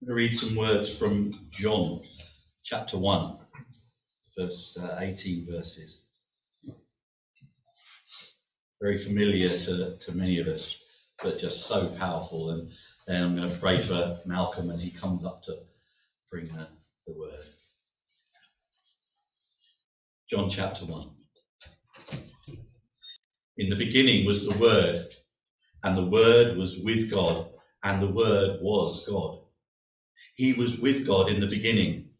I'm 0.00 0.08
going 0.08 0.16
to 0.16 0.24
read 0.28 0.36
some 0.36 0.56
words 0.56 0.96
from 0.96 1.34
John 1.50 2.02
chapter 2.64 2.96
1, 2.96 3.38
first 4.36 4.78
uh, 4.78 4.96
18 5.00 5.48
verses. 5.50 6.06
Very 8.80 9.02
familiar 9.02 9.48
to, 9.48 9.98
to 9.98 10.12
many 10.12 10.38
of 10.38 10.46
us, 10.46 10.76
but 11.22 11.40
just 11.40 11.66
so 11.66 11.88
powerful. 11.98 12.50
And 12.50 12.70
then 13.08 13.24
I'm 13.24 13.36
going 13.36 13.50
to 13.50 13.58
pray 13.58 13.82
for 13.82 14.20
Malcolm 14.24 14.70
as 14.70 14.82
he 14.82 14.92
comes 14.92 15.26
up 15.26 15.42
to 15.44 15.56
bring 16.30 16.46
the, 16.48 16.68
the 17.08 17.14
word. 17.18 17.44
John 20.30 20.48
chapter 20.48 20.84
1. 20.86 21.10
In 23.56 23.68
the 23.68 23.76
beginning 23.76 24.26
was 24.26 24.46
the 24.46 24.56
Word, 24.58 25.08
and 25.82 25.96
the 25.96 26.06
Word 26.06 26.56
was 26.56 26.78
with 26.84 27.10
God, 27.10 27.48
and 27.82 28.00
the 28.00 28.12
Word 28.12 28.60
was 28.62 29.04
God. 29.08 29.37
He 30.34 30.52
was 30.52 30.78
with 30.78 31.06
God 31.06 31.30
in 31.30 31.40
the 31.40 31.46
beginning. 31.46 32.10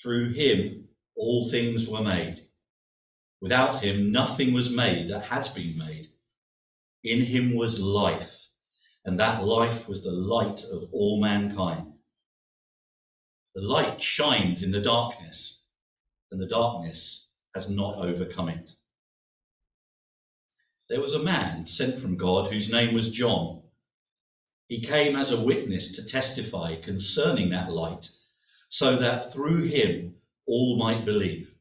Through 0.00 0.32
him 0.32 0.88
all 1.16 1.50
things 1.50 1.86
were 1.88 2.02
made. 2.02 2.46
Without 3.40 3.82
him 3.82 4.12
nothing 4.12 4.52
was 4.52 4.70
made 4.70 5.10
that 5.10 5.24
has 5.24 5.48
been 5.48 5.76
made. 5.76 6.08
In 7.04 7.22
him 7.24 7.56
was 7.56 7.80
life, 7.80 8.30
and 9.04 9.18
that 9.18 9.44
life 9.44 9.88
was 9.88 10.02
the 10.02 10.12
light 10.12 10.62
of 10.64 10.84
all 10.92 11.20
mankind. 11.20 11.92
The 13.54 13.62
light 13.62 14.02
shines 14.02 14.62
in 14.62 14.70
the 14.70 14.80
darkness, 14.80 15.64
and 16.30 16.40
the 16.40 16.46
darkness 16.46 17.28
has 17.54 17.68
not 17.68 17.96
overcome 17.98 18.48
it. 18.48 18.70
There 20.88 21.00
was 21.00 21.14
a 21.14 21.22
man 21.22 21.66
sent 21.66 22.00
from 22.00 22.16
God 22.16 22.52
whose 22.52 22.70
name 22.70 22.94
was 22.94 23.10
John. 23.10 23.61
He 24.72 24.80
came 24.80 25.16
as 25.16 25.30
a 25.30 25.44
witness 25.44 25.96
to 25.96 26.06
testify 26.06 26.76
concerning 26.76 27.50
that 27.50 27.70
light, 27.70 28.08
so 28.70 28.96
that 28.96 29.30
through 29.30 29.64
him 29.64 30.14
all 30.46 30.78
might 30.78 31.04
believe. 31.04 31.54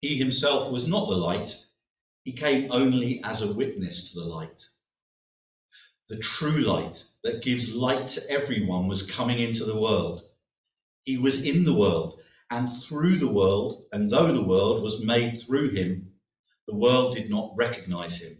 He 0.00 0.16
himself 0.16 0.72
was 0.72 0.88
not 0.88 1.10
the 1.10 1.18
light, 1.18 1.54
he 2.24 2.32
came 2.32 2.72
only 2.72 3.22
as 3.22 3.42
a 3.42 3.52
witness 3.52 4.10
to 4.12 4.20
the 4.20 4.24
light. 4.24 4.64
The 6.08 6.16
true 6.16 6.62
light 6.62 7.04
that 7.22 7.42
gives 7.42 7.74
light 7.74 8.06
to 8.08 8.30
everyone 8.30 8.88
was 8.88 9.02
coming 9.02 9.38
into 9.38 9.66
the 9.66 9.78
world. 9.78 10.22
He 11.04 11.18
was 11.18 11.42
in 11.42 11.64
the 11.64 11.74
world, 11.74 12.18
and 12.50 12.66
through 12.66 13.18
the 13.18 13.30
world, 13.30 13.84
and 13.92 14.10
though 14.10 14.32
the 14.32 14.46
world 14.46 14.82
was 14.82 15.04
made 15.04 15.42
through 15.42 15.72
him, 15.72 16.14
the 16.66 16.76
world 16.76 17.14
did 17.14 17.28
not 17.28 17.54
recognize 17.58 18.22
him. 18.22 18.39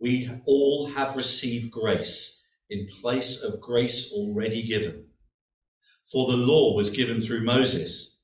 we 0.00 0.30
all 0.46 0.86
have 0.86 1.16
received 1.16 1.70
grace 1.70 2.42
in 2.68 2.88
place 3.00 3.42
of 3.42 3.60
grace 3.60 4.12
already 4.12 4.62
given. 4.62 5.06
For 6.12 6.30
the 6.30 6.36
law 6.36 6.74
was 6.74 6.90
given 6.90 7.20
through 7.20 7.42
Moses, 7.42 8.16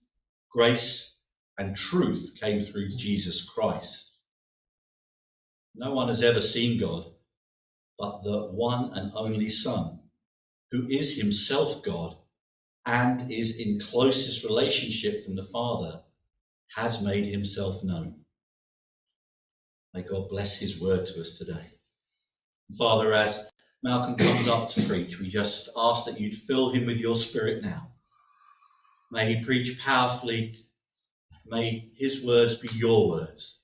grace 0.50 1.18
and 1.58 1.76
truth 1.76 2.32
came 2.40 2.60
through 2.60 2.96
Jesus 2.96 3.44
Christ. 3.44 4.12
No 5.74 5.92
one 5.92 6.08
has 6.08 6.22
ever 6.22 6.40
seen 6.40 6.80
God 6.80 7.12
but 7.98 8.22
the 8.22 8.46
one 8.48 8.92
and 8.92 9.12
only 9.14 9.48
Son, 9.48 10.00
who 10.70 10.86
is 10.88 11.16
himself 11.16 11.82
God 11.82 12.16
and 12.84 13.32
is 13.32 13.58
in 13.58 13.80
closest 13.80 14.44
relationship 14.44 15.24
from 15.24 15.34
the 15.34 15.48
Father, 15.50 16.02
has 16.74 17.02
made 17.02 17.24
himself 17.24 17.82
known. 17.82 18.25
May 19.96 20.02
God 20.02 20.28
bless 20.28 20.58
his 20.58 20.78
word 20.78 21.06
to 21.06 21.22
us 21.22 21.38
today. 21.38 21.72
Father, 22.76 23.14
as 23.14 23.50
Malcolm 23.82 24.16
comes 24.16 24.46
up 24.46 24.68
to 24.68 24.82
preach, 24.82 25.18
we 25.18 25.30
just 25.30 25.70
ask 25.74 26.04
that 26.04 26.20
you'd 26.20 26.36
fill 26.36 26.68
him 26.68 26.84
with 26.84 26.98
your 26.98 27.16
spirit 27.16 27.62
now. 27.62 27.88
May 29.10 29.32
he 29.32 29.42
preach 29.42 29.80
powerfully. 29.80 30.54
May 31.46 31.88
his 31.96 32.22
words 32.22 32.58
be 32.58 32.68
your 32.74 33.08
words. 33.08 33.62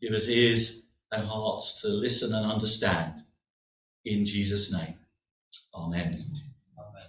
Give 0.00 0.14
us 0.14 0.26
ears 0.26 0.86
and 1.12 1.26
hearts 1.26 1.82
to 1.82 1.88
listen 1.88 2.34
and 2.34 2.50
understand. 2.50 3.22
In 4.06 4.24
Jesus' 4.24 4.72
name. 4.72 4.94
Amen. 5.74 6.16
Amen. 6.78 7.08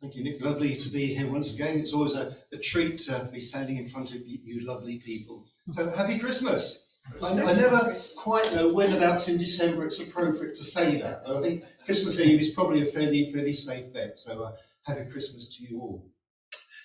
Thank 0.00 0.16
you, 0.16 0.24
Nick. 0.24 0.42
Lovely 0.44 0.74
to 0.74 0.88
be 0.88 1.14
here 1.14 1.30
once 1.30 1.54
again. 1.54 1.78
It's 1.78 1.94
always 1.94 2.16
a, 2.16 2.36
a 2.52 2.58
treat 2.58 2.98
to 3.02 3.30
be 3.32 3.40
standing 3.40 3.76
in 3.76 3.86
front 3.86 4.10
of 4.16 4.22
you 4.26 4.66
lovely 4.66 4.98
people. 4.98 5.44
So, 5.70 5.92
happy 5.92 6.18
Christmas. 6.18 6.88
I, 7.22 7.28
I, 7.28 7.54
never 7.54 7.94
quite 8.16 8.52
know 8.52 8.72
when 8.72 8.92
about 8.92 9.28
in 9.28 9.38
December 9.38 9.86
it's 9.86 10.00
appropriate 10.00 10.54
to 10.54 10.64
say 10.64 11.00
that, 11.00 11.22
but 11.24 11.36
I 11.36 11.42
think 11.42 11.64
Christmas 11.84 12.20
Eve 12.20 12.40
is 12.40 12.50
probably 12.50 12.82
a 12.82 12.92
fairly 12.92 13.32
fairly 13.32 13.52
safe 13.52 13.92
bet. 13.92 14.18
So 14.18 14.42
uh, 14.42 14.52
happy 14.86 15.10
Christmas 15.10 15.56
to 15.56 15.64
you 15.64 15.80
all. 15.80 16.06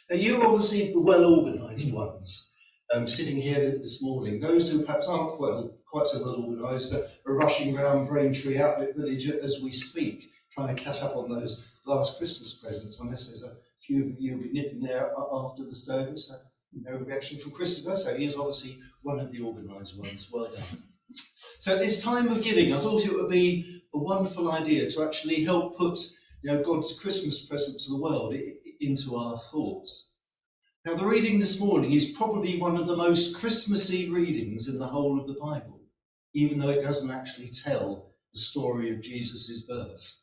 Now 0.09 0.17
you're 0.17 0.45
obviously 0.45 0.91
the 0.93 1.01
well-organised 1.01 1.93
ones 1.93 2.51
um, 2.93 3.07
sitting 3.07 3.37
here 3.37 3.77
this 3.79 4.03
morning. 4.03 4.39
Those 4.39 4.69
who 4.69 4.83
perhaps 4.83 5.07
aren't 5.07 5.39
well, 5.39 5.75
quite 5.89 6.07
so 6.07 6.21
well 6.21 6.45
organised 6.45 6.93
are, 6.93 7.07
rushing 7.25 7.77
around 7.77 8.07
Braintree 8.07 8.59
Outlet 8.59 8.95
Village 8.95 9.27
as 9.27 9.61
we 9.63 9.71
speak, 9.71 10.31
trying 10.51 10.75
to 10.75 10.81
catch 10.81 11.01
up 11.01 11.15
on 11.15 11.29
those 11.29 11.67
last 11.85 12.17
Christmas 12.17 12.61
presents. 12.63 12.99
Unless 12.99 13.27
there's 13.27 13.43
a 13.43 13.57
few 13.85 14.03
of 14.05 14.19
you 14.19 14.37
be 14.37 14.51
nipping 14.51 14.81
there 14.81 15.11
after 15.31 15.63
the 15.63 15.75
service. 15.75 16.31
Uh, 16.31 16.43
no 16.75 16.97
reaction 16.97 17.39
from 17.39 17.51
Christopher, 17.51 17.95
so 17.95 18.15
he 18.15 18.25
is 18.25 18.35
obviously 18.35 18.79
one 19.01 19.19
of 19.19 19.31
the 19.31 19.41
organised 19.41 19.97
ones. 19.97 20.29
Well 20.31 20.53
done. 20.53 20.83
So 21.59 21.73
at 21.73 21.79
this 21.79 22.03
time 22.03 22.27
of 22.27 22.43
giving, 22.43 22.73
I 22.73 22.79
thought 22.79 23.05
it 23.05 23.13
would 23.13 23.31
be 23.31 23.81
a 23.93 23.97
wonderful 23.97 24.51
idea 24.51 24.89
to 24.91 25.03
actually 25.03 25.43
help 25.43 25.77
put 25.77 25.97
you 26.43 26.51
know, 26.51 26.63
God's 26.63 26.99
Christmas 26.99 27.45
present 27.45 27.79
to 27.81 27.91
the 27.91 28.01
world 28.01 28.35
into 28.81 29.15
our 29.15 29.37
thoughts. 29.51 30.13
Now, 30.85 30.95
the 30.95 31.05
reading 31.05 31.39
this 31.39 31.59
morning 31.59 31.93
is 31.93 32.11
probably 32.11 32.59
one 32.59 32.77
of 32.77 32.87
the 32.87 32.95
most 32.95 33.35
Christmassy 33.37 34.09
readings 34.09 34.67
in 34.67 34.77
the 34.77 34.85
whole 34.85 35.19
of 35.19 35.27
the 35.27 35.39
Bible, 35.39 35.81
even 36.33 36.59
though 36.59 36.69
it 36.69 36.83
doesn't 36.83 37.09
actually 37.09 37.49
tell 37.49 38.11
the 38.33 38.39
story 38.39 38.93
of 38.93 39.01
Jesus' 39.01 39.63
birth. 39.63 40.19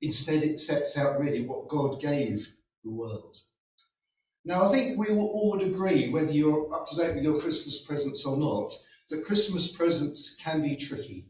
Instead, 0.00 0.42
it 0.42 0.60
sets 0.60 0.96
out 0.96 1.20
really 1.20 1.44
what 1.44 1.68
God 1.68 2.00
gave 2.00 2.48
the 2.84 2.90
world. 2.90 3.36
Now, 4.46 4.68
I 4.68 4.70
think 4.70 4.96
we 4.96 5.08
all 5.08 5.50
would 5.50 5.66
agree, 5.66 6.08
whether 6.08 6.30
you're 6.30 6.72
up 6.72 6.86
to 6.86 6.96
date 6.96 7.16
with 7.16 7.24
your 7.24 7.40
Christmas 7.40 7.82
presents 7.82 8.24
or 8.24 8.36
not, 8.36 8.72
that 9.10 9.24
Christmas 9.24 9.72
presents 9.72 10.36
can 10.36 10.62
be 10.62 10.76
tricky. 10.76 11.24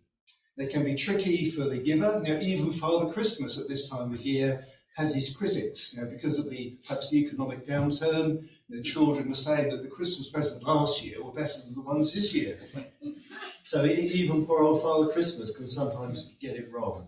They 0.58 0.66
can 0.66 0.84
be 0.84 0.96
tricky 0.96 1.50
for 1.50 1.64
the 1.64 1.78
giver. 1.78 2.20
Now, 2.22 2.38
even 2.38 2.74
Father 2.74 3.10
Christmas 3.10 3.58
at 3.58 3.70
this 3.70 3.88
time 3.88 4.12
of 4.12 4.20
year 4.20 4.66
has 4.98 5.14
his 5.14 5.34
critics. 5.34 5.96
Now, 5.96 6.10
because 6.10 6.38
of 6.38 6.50
the 6.50 6.76
perhaps 6.86 7.08
the 7.08 7.24
economic 7.24 7.66
downturn, 7.66 8.46
the 8.68 8.82
children 8.82 9.32
are 9.32 9.34
saying 9.34 9.70
that 9.70 9.82
the 9.82 9.88
Christmas 9.88 10.28
presents 10.28 10.62
last 10.64 11.02
year 11.02 11.24
were 11.24 11.32
better 11.32 11.58
than 11.64 11.74
the 11.74 11.80
ones 11.80 12.12
this 12.12 12.34
year. 12.34 12.58
so 13.64 13.86
even 13.86 14.44
poor 14.44 14.62
old 14.62 14.82
Father 14.82 15.10
Christmas 15.10 15.56
can 15.56 15.66
sometimes 15.66 16.34
get 16.38 16.56
it 16.56 16.70
wrong. 16.70 17.06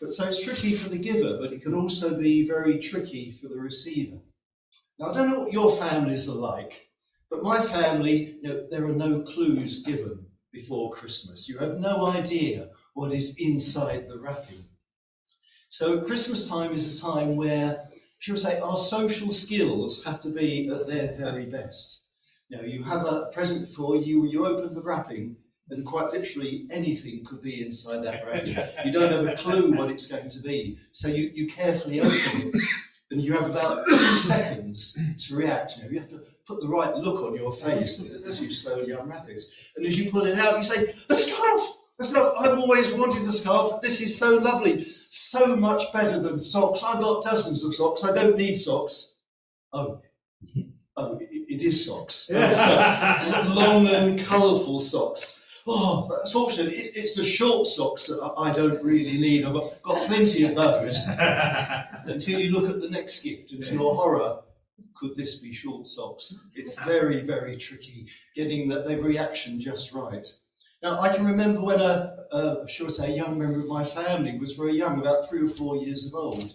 But 0.00 0.14
so 0.14 0.28
it's 0.28 0.44
tricky 0.44 0.76
for 0.76 0.88
the 0.88 0.98
giver, 0.98 1.38
but 1.40 1.52
it 1.52 1.62
can 1.62 1.74
also 1.74 2.16
be 2.16 2.46
very 2.46 2.78
tricky 2.78 3.32
for 3.32 3.48
the 3.48 3.58
receiver. 3.58 4.20
Now, 5.02 5.10
I 5.10 5.14
don't 5.14 5.30
know 5.30 5.40
what 5.40 5.52
your 5.52 5.74
families 5.78 6.28
are 6.28 6.36
like, 6.36 6.88
but 7.28 7.42
my 7.42 7.60
family, 7.66 8.38
you 8.40 8.48
know, 8.48 8.66
there 8.70 8.84
are 8.84 8.94
no 8.94 9.22
clues 9.22 9.82
given 9.82 10.24
before 10.52 10.92
Christmas. 10.92 11.48
You 11.48 11.58
have 11.58 11.78
no 11.78 12.06
idea 12.06 12.68
what 12.94 13.12
is 13.12 13.34
inside 13.38 14.06
the 14.06 14.20
wrapping. 14.20 14.64
So 15.70 16.04
Christmas 16.04 16.48
time 16.48 16.72
is 16.72 16.96
a 16.96 17.02
time 17.02 17.34
where 17.34 17.80
should 18.20 18.34
we 18.34 18.38
say, 18.38 18.60
our 18.60 18.76
social 18.76 19.32
skills 19.32 20.04
have 20.04 20.20
to 20.20 20.30
be 20.30 20.68
at 20.68 20.86
their 20.86 21.16
very 21.16 21.46
best. 21.46 22.02
You 22.48 22.58
know, 22.58 22.62
you 22.62 22.84
have 22.84 23.04
a 23.04 23.28
present 23.32 23.70
before 23.70 23.96
you, 23.96 24.24
you 24.26 24.46
open 24.46 24.72
the 24.72 24.82
wrapping, 24.82 25.34
and 25.70 25.84
quite 25.84 26.12
literally 26.12 26.68
anything 26.70 27.24
could 27.24 27.42
be 27.42 27.64
inside 27.64 28.04
that 28.04 28.24
wrapping. 28.24 28.56
You 28.84 28.92
don't 28.92 29.10
have 29.10 29.26
a 29.26 29.34
clue 29.34 29.72
what 29.72 29.90
it's 29.90 30.06
going 30.06 30.30
to 30.30 30.40
be. 30.42 30.78
So 30.92 31.08
you, 31.08 31.32
you 31.34 31.48
carefully 31.48 31.98
open 31.98 32.12
it, 32.54 32.56
and 33.12 33.22
you 33.22 33.34
have 33.34 33.48
about 33.48 33.88
seconds 34.22 34.98
to 35.26 35.36
react. 35.36 35.76
You, 35.76 35.84
know, 35.84 35.90
you 35.90 36.00
have 36.00 36.08
to 36.10 36.22
put 36.46 36.60
the 36.60 36.68
right 36.68 36.94
look 36.96 37.22
on 37.22 37.36
your 37.36 37.52
face 37.52 38.02
as 38.26 38.40
you 38.40 38.50
slowly 38.50 38.92
unwrap 38.92 39.28
it. 39.28 39.42
And 39.76 39.86
as 39.86 39.98
you 39.98 40.10
pull 40.10 40.26
it 40.26 40.38
out, 40.38 40.56
you 40.56 40.64
say, 40.64 40.94
A 41.08 41.14
scarf! 41.14 41.62
A 42.00 42.04
scarf! 42.04 42.34
I've 42.38 42.58
always 42.58 42.92
wanted 42.94 43.22
a 43.22 43.32
scarf. 43.32 43.80
This 43.82 44.00
is 44.00 44.18
so 44.18 44.38
lovely. 44.38 44.92
So 45.10 45.54
much 45.54 45.92
better 45.92 46.18
than 46.18 46.40
socks. 46.40 46.82
I've 46.82 47.00
got 47.00 47.22
dozens 47.22 47.64
of 47.64 47.74
socks. 47.74 48.02
I 48.02 48.14
don't 48.14 48.36
need 48.36 48.56
socks. 48.56 49.12
Oh. 49.72 50.00
Oh, 50.96 51.16
it, 51.18 51.28
it 51.30 51.62
is 51.62 51.86
socks. 51.86 52.30
Long 52.30 53.86
and 53.86 54.18
colourful 54.18 54.80
socks. 54.80 55.41
Oh, 55.66 56.08
that's 56.10 56.32
fortunate. 56.32 56.72
It, 56.72 56.96
it's 56.96 57.14
the 57.14 57.24
short 57.24 57.66
socks 57.66 58.08
that 58.08 58.20
I 58.36 58.52
don't 58.52 58.82
really 58.82 59.18
need. 59.18 59.44
I've 59.44 59.54
got, 59.54 60.06
plenty 60.08 60.44
of 60.44 60.56
those. 60.56 61.06
Until 62.04 62.40
you 62.40 62.50
look 62.50 62.68
at 62.68 62.80
the 62.80 62.90
next 62.90 63.22
gift, 63.22 63.52
and 63.52 63.62
to 63.64 63.74
your 63.74 63.94
horror, 63.94 64.40
could 64.96 65.14
this 65.16 65.36
be 65.36 65.52
short 65.52 65.86
socks? 65.86 66.46
It's 66.54 66.74
very, 66.84 67.22
very 67.22 67.56
tricky 67.56 68.08
getting 68.34 68.68
the, 68.68 68.82
the 68.82 69.00
reaction 69.00 69.60
just 69.60 69.92
right. 69.92 70.26
Now, 70.82 70.98
I 71.00 71.14
can 71.14 71.24
remember 71.24 71.62
when 71.62 71.80
a, 71.80 72.16
a, 72.32 72.68
shall 72.68 72.86
I 72.86 72.90
say, 72.90 73.12
a 73.12 73.16
young 73.16 73.38
member 73.38 73.60
of 73.60 73.68
my 73.68 73.84
family 73.84 74.36
was 74.38 74.54
very 74.54 74.76
young, 74.76 74.98
about 74.98 75.28
three 75.28 75.44
or 75.44 75.48
four 75.48 75.76
years 75.76 76.06
of 76.06 76.14
old. 76.14 76.52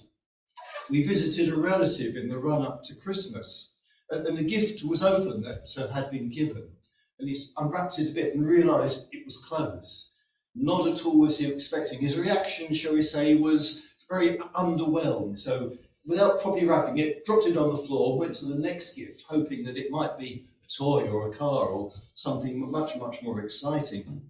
We 0.90 1.08
visited 1.08 1.54
a 1.54 1.58
relative 1.58 2.18
in 2.18 2.28
the 2.28 2.38
run 2.38 2.66
up 2.66 2.84
to 2.86 2.96
Christmas, 2.96 3.74
and, 4.10 4.28
and 4.28 4.38
the 4.38 4.44
gift 4.44 4.84
was 4.84 5.02
open 5.02 5.42
that 5.44 5.68
uh, 5.78 5.88
had 5.94 6.12
been 6.12 6.30
given 6.30 6.70
and 7.20 7.28
he 7.30 7.36
unwrapped 7.58 8.00
it 8.00 8.12
a 8.12 8.14
bit 8.14 8.36
and 8.36 8.48
realised 8.48 9.08
it 9.12 9.26
was 9.26 9.38
clothes. 9.38 10.12
Not 10.56 10.88
at 10.88 11.06
all 11.06 11.20
was 11.20 11.38
he 11.38 11.48
expecting. 11.48 12.00
His 12.00 12.18
reaction, 12.18 12.74
shall 12.74 12.94
we 12.94 13.02
say, 13.02 13.36
was 13.36 13.88
very 14.10 14.38
underwhelmed. 14.56 15.38
So, 15.40 15.74
without 16.08 16.42
properly 16.42 16.66
wrapping 16.66 16.98
it, 17.00 17.26
dropped 17.26 17.46
it 17.48 17.58
on 17.58 17.76
the 17.76 17.84
floor, 17.84 18.18
went 18.18 18.36
to 18.36 18.46
the 18.46 18.60
next 18.60 18.96
gift, 18.96 19.24
hoping 19.28 19.66
that 19.66 19.78
it 19.78 19.92
might 19.92 20.18
be 20.18 20.48
a 20.64 20.68
toy 20.72 21.10
or 21.10 21.32
a 21.32 21.36
car 21.36 21.68
or 21.68 21.92
something 22.14 22.72
much, 22.72 22.96
much 22.98 23.22
more 23.22 23.42
exciting. 23.42 24.22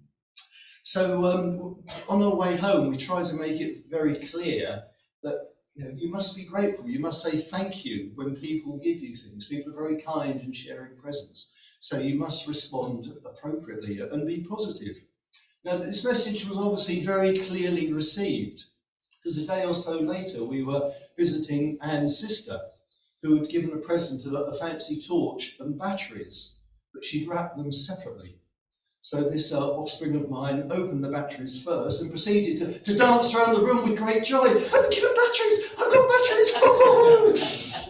So, 0.84 1.26
um, 1.26 1.84
on 2.08 2.24
our 2.24 2.36
way 2.36 2.56
home, 2.56 2.90
we 2.90 2.98
tried 2.98 3.26
to 3.28 3.36
make 3.36 3.60
it 3.60 3.86
very 3.90 4.26
clear 4.28 4.84
that 5.24 5.52
you, 5.76 5.86
know, 5.86 5.92
you 5.96 6.10
must 6.10 6.36
be 6.36 6.46
grateful. 6.46 6.90
You 6.90 7.00
must 7.00 7.22
say 7.22 7.38
thank 7.38 7.86
you 7.86 8.12
when 8.16 8.36
people 8.36 8.78
give 8.78 8.98
you 8.98 9.16
things. 9.16 9.48
People 9.48 9.74
are 9.74 9.76
very 9.76 10.02
kind 10.02 10.40
in 10.42 10.54
sharing 10.54 10.96
presents. 10.98 11.54
So 11.80 12.00
you 12.00 12.16
must 12.16 12.48
respond 12.48 13.08
appropriately 13.26 14.00
and 14.00 14.28
be 14.28 14.44
positive. 14.44 14.98
Now, 15.64 15.78
this 15.78 16.04
message 16.04 16.48
was 16.48 16.58
obviously 16.58 17.06
very 17.06 17.38
clearly 17.38 17.92
received 17.94 18.66
because 19.28 19.38
a 19.38 19.48
day 19.48 19.66
or 19.66 19.74
so 19.74 20.00
later 20.00 20.44
we 20.44 20.64
were 20.64 20.94
visiting 21.18 21.78
Anne's 21.82 22.18
sister, 22.20 22.60
who 23.22 23.36
had 23.36 23.50
given 23.50 23.74
a 23.74 23.82
present 23.82 24.26
of 24.26 24.34
a 24.34 24.58
fancy 24.58 25.02
torch 25.02 25.58
and 25.60 25.78
batteries, 25.78 26.56
but 26.94 27.04
she'd 27.04 27.28
wrapped 27.28 27.58
them 27.58 27.72
separately. 27.72 28.38
So 29.02 29.24
this 29.24 29.54
uh, 29.54 29.72
offspring 29.72 30.16
of 30.16 30.30
mine 30.30 30.70
opened 30.72 31.04
the 31.04 31.10
batteries 31.10 31.64
first 31.64 32.02
and 32.02 32.10
proceeded 32.10 32.58
to, 32.58 32.80
to 32.80 32.98
dance 32.98 33.34
around 33.36 33.56
the 33.56 33.66
room 33.66 33.90
with 33.90 33.98
great 33.98 34.24
joy. 34.24 34.48
I've 34.48 34.92
given 34.92 35.16
batteries! 35.16 35.74
I've 35.78 35.94
got 35.94 36.10
batteries! 36.10 37.87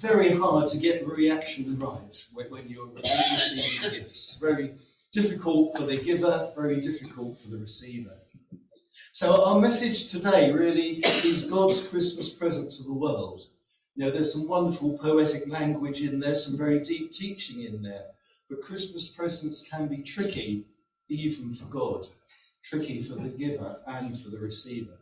Very 0.00 0.32
hard 0.32 0.70
to 0.70 0.78
get 0.78 1.00
the 1.00 1.06
reaction 1.06 1.78
right 1.78 2.26
when, 2.32 2.50
when 2.50 2.68
you're 2.68 2.88
receiving 2.94 3.90
gifts. 3.90 4.38
Very 4.40 4.74
difficult 5.12 5.76
for 5.76 5.84
the 5.84 5.96
giver, 5.96 6.52
very 6.54 6.80
difficult 6.80 7.38
for 7.40 7.48
the 7.48 7.58
receiver. 7.58 8.14
So 9.12 9.44
our 9.44 9.60
message 9.60 10.10
today 10.10 10.52
really 10.52 11.00
is 11.24 11.50
God's 11.50 11.86
Christmas 11.88 12.30
present 12.30 12.70
to 12.72 12.84
the 12.84 12.92
world. 12.92 13.42
You 13.96 14.04
know, 14.04 14.10
there's 14.12 14.32
some 14.32 14.46
wonderful 14.46 14.96
poetic 14.98 15.48
language 15.48 16.02
in 16.02 16.20
there, 16.20 16.34
some 16.34 16.56
very 16.56 16.80
deep 16.80 17.12
teaching 17.12 17.62
in 17.62 17.82
there. 17.82 18.04
But 18.48 18.60
Christmas 18.60 19.08
presents 19.08 19.68
can 19.68 19.88
be 19.88 20.02
tricky, 20.02 20.66
even 21.08 21.54
for 21.54 21.64
God, 21.64 22.06
tricky 22.62 23.02
for 23.02 23.16
the 23.16 23.30
giver 23.30 23.82
and 23.86 24.18
for 24.18 24.30
the 24.30 24.38
receiver. 24.38 24.97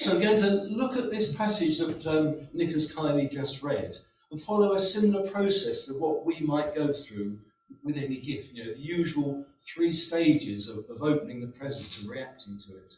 So 0.00 0.14
we're 0.14 0.22
going 0.22 0.38
to 0.38 0.50
look 0.74 0.96
at 0.96 1.10
this 1.10 1.36
passage 1.36 1.78
that 1.78 2.06
um, 2.06 2.48
Nick 2.54 2.70
has 2.70 2.90
kindly 2.90 3.28
just 3.28 3.62
read 3.62 3.94
and 4.30 4.42
follow 4.42 4.72
a 4.72 4.78
similar 4.78 5.30
process 5.30 5.84
to 5.84 5.92
what 5.92 6.24
we 6.24 6.40
might 6.40 6.74
go 6.74 6.90
through 6.90 7.36
with 7.84 7.98
any 7.98 8.18
gift. 8.18 8.54
You 8.54 8.64
know, 8.64 8.72
the 8.72 8.80
usual 8.80 9.44
three 9.58 9.92
stages 9.92 10.70
of, 10.70 10.88
of 10.88 11.02
opening 11.02 11.42
the 11.42 11.48
present 11.48 11.98
and 12.00 12.08
reacting 12.08 12.56
to 12.56 12.78
it. 12.78 12.94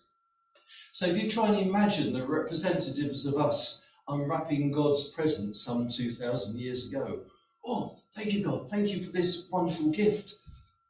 So 0.93 1.06
if 1.06 1.20
you 1.20 1.28
try 1.28 1.49
and 1.49 1.58
imagine 1.58 2.12
the 2.12 2.25
representatives 2.25 3.26
of 3.26 3.34
us 3.34 3.84
unwrapping 4.06 4.70
God's 4.70 5.10
present 5.10 5.56
some 5.56 5.88
2,000 5.88 6.56
years 6.56 6.88
ago. 6.88 7.22
Oh, 7.66 7.96
thank 8.14 8.32
you, 8.32 8.44
God. 8.44 8.70
Thank 8.70 8.90
you 8.90 9.05
for 9.05 9.10
this 9.10 9.48
wonderful 9.50 9.90
gift. 9.90 10.37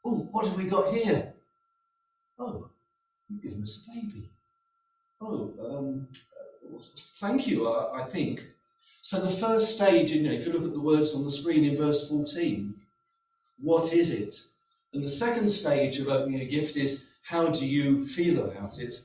Oh, 0.05 0.29
what 0.32 0.47
have 0.47 0.58
we 0.58 0.69
got 0.69 0.93
here? 0.93 1.32
Oh, 2.38 2.69
you've 3.31 3.43
given 3.43 3.62
us 3.62 3.88
a 3.88 3.94
baby. 3.94 4.29
Oh, 5.24 5.54
um, 5.64 6.08
thank 7.20 7.46
you, 7.46 7.69
I, 7.69 8.02
I, 8.02 8.10
think. 8.10 8.42
So 9.02 9.20
the 9.20 9.30
first 9.30 9.76
stage, 9.76 10.10
you 10.10 10.20
know, 10.20 10.32
if 10.32 10.44
you 10.44 10.52
look 10.52 10.64
at 10.64 10.72
the 10.72 10.80
words 10.80 11.14
on 11.14 11.22
the 11.22 11.30
screen 11.30 11.64
in 11.64 11.76
verse 11.76 12.08
14, 12.08 12.74
what 13.60 13.92
is 13.92 14.10
it? 14.10 14.34
And 14.92 15.00
the 15.00 15.08
second 15.08 15.48
stage 15.48 16.00
of 16.00 16.08
opening 16.08 16.40
a 16.40 16.46
gift 16.46 16.76
is 16.76 17.06
how 17.22 17.50
do 17.50 17.64
you 17.64 18.04
feel 18.04 18.44
about 18.44 18.80
it? 18.80 18.96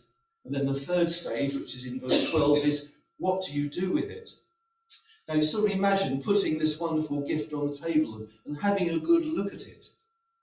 And 0.44 0.56
then 0.56 0.66
the 0.66 0.80
third 0.80 1.12
stage, 1.12 1.54
which 1.54 1.76
is 1.76 1.86
in 1.86 2.00
verse 2.00 2.28
12, 2.32 2.66
is 2.66 2.94
what 3.20 3.44
do 3.44 3.54
you 3.54 3.70
do 3.70 3.94
with 3.94 4.06
it? 4.06 4.32
Now 5.28 5.36
you 5.36 5.44
sort 5.44 5.70
of 5.70 5.78
imagine 5.78 6.24
putting 6.24 6.58
this 6.58 6.80
wonderful 6.80 7.28
gift 7.28 7.54
on 7.54 7.68
the 7.68 7.76
table 7.76 8.16
and, 8.16 8.30
and 8.48 8.58
having 8.58 8.90
a 8.90 9.00
good 9.00 9.24
look 9.24 9.54
at 9.54 9.68
it, 9.68 9.86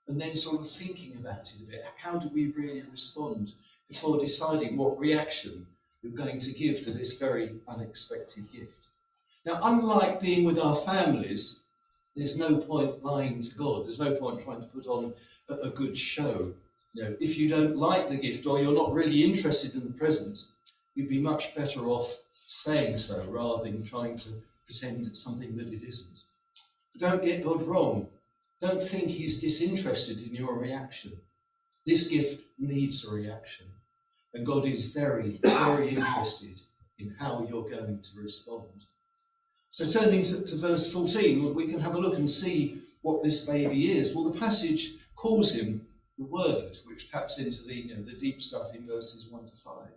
and 0.07 0.21
then 0.21 0.37
sort 0.37 0.61
of 0.61 0.71
thinking 0.71 1.17
about 1.17 1.41
it 1.41 1.63
a 1.63 1.69
bit. 1.69 1.83
How 1.97 2.17
do 2.17 2.29
we 2.29 2.53
really 2.53 2.83
respond 2.89 3.51
before 3.89 4.19
deciding 4.19 4.77
what 4.77 4.99
reaction 4.99 5.65
you're 6.01 6.25
going 6.25 6.39
to 6.39 6.51
give 6.51 6.83
to 6.83 6.91
this 6.91 7.17
very 7.17 7.59
unexpected 7.67 8.51
gift. 8.51 8.73
Now, 9.45 9.59
unlike 9.63 10.19
being 10.19 10.43
with 10.43 10.59
our 10.59 10.75
families, 10.77 11.61
there's 12.15 12.37
no 12.37 12.57
point 12.57 13.03
lying 13.03 13.41
to 13.41 13.55
God. 13.55 13.85
There's 13.85 13.99
no 13.99 14.15
point 14.15 14.43
trying 14.43 14.61
to 14.61 14.67
put 14.67 14.87
on 14.87 15.13
a, 15.49 15.53
a 15.55 15.69
good 15.69 15.97
show. 15.97 16.53
You 16.93 17.03
know, 17.03 17.15
if 17.19 17.37
you 17.37 17.49
don't 17.49 17.75
like 17.75 18.09
the 18.09 18.17
gift 18.17 18.45
or 18.47 18.59
you're 18.59 18.73
not 18.73 18.93
really 18.93 19.23
interested 19.23 19.75
in 19.75 19.85
the 19.85 19.97
present, 19.97 20.45
you'd 20.95 21.09
be 21.09 21.19
much 21.19 21.53
better 21.55 21.87
off 21.87 22.15
saying 22.47 22.97
so 22.97 23.25
rather 23.29 23.63
than 23.63 23.83
trying 23.83 24.17
to 24.17 24.29
pretend 24.65 25.05
it's 25.05 25.21
something 25.21 25.55
that 25.57 25.67
it 25.67 25.83
isn't. 25.83 26.23
But 26.93 27.09
don't 27.09 27.23
get 27.23 27.43
God 27.43 27.63
wrong. 27.63 28.07
Don't 28.61 28.87
think 28.87 29.09
he's 29.09 29.41
disinterested 29.41 30.19
in 30.19 30.33
your 30.33 30.57
reaction. 30.57 31.11
This 31.85 32.07
gift 32.07 32.43
needs 32.57 33.07
a 33.07 33.13
reaction. 33.13 33.67
And 34.33 34.45
God 34.45 34.65
is 34.65 34.87
very, 34.87 35.39
very 35.43 35.89
interested 35.89 36.61
in 36.99 37.15
how 37.17 37.47
you're 37.49 37.69
going 37.69 38.01
to 38.01 38.21
respond. 38.21 38.85
So 39.69 39.87
turning 39.87 40.23
to, 40.23 40.43
to, 40.43 40.57
verse 40.57 40.91
14, 40.91 41.53
we 41.53 41.67
can 41.67 41.79
have 41.79 41.95
a 41.95 41.99
look 41.99 42.17
and 42.17 42.29
see 42.29 42.81
what 43.01 43.23
this 43.23 43.45
baby 43.45 43.91
is. 43.91 44.15
Well, 44.15 44.31
the 44.31 44.39
passage 44.39 44.93
calls 45.15 45.53
him 45.53 45.85
the 46.17 46.25
Word, 46.25 46.77
which 46.85 47.11
taps 47.11 47.39
into 47.39 47.63
the, 47.63 47.75
you 47.75 47.95
know, 47.95 48.03
the 48.03 48.17
deep 48.17 48.41
stuff 48.41 48.73
in 48.73 48.87
verses 48.87 49.27
1 49.29 49.45
to 49.45 49.57
5. 49.63 49.87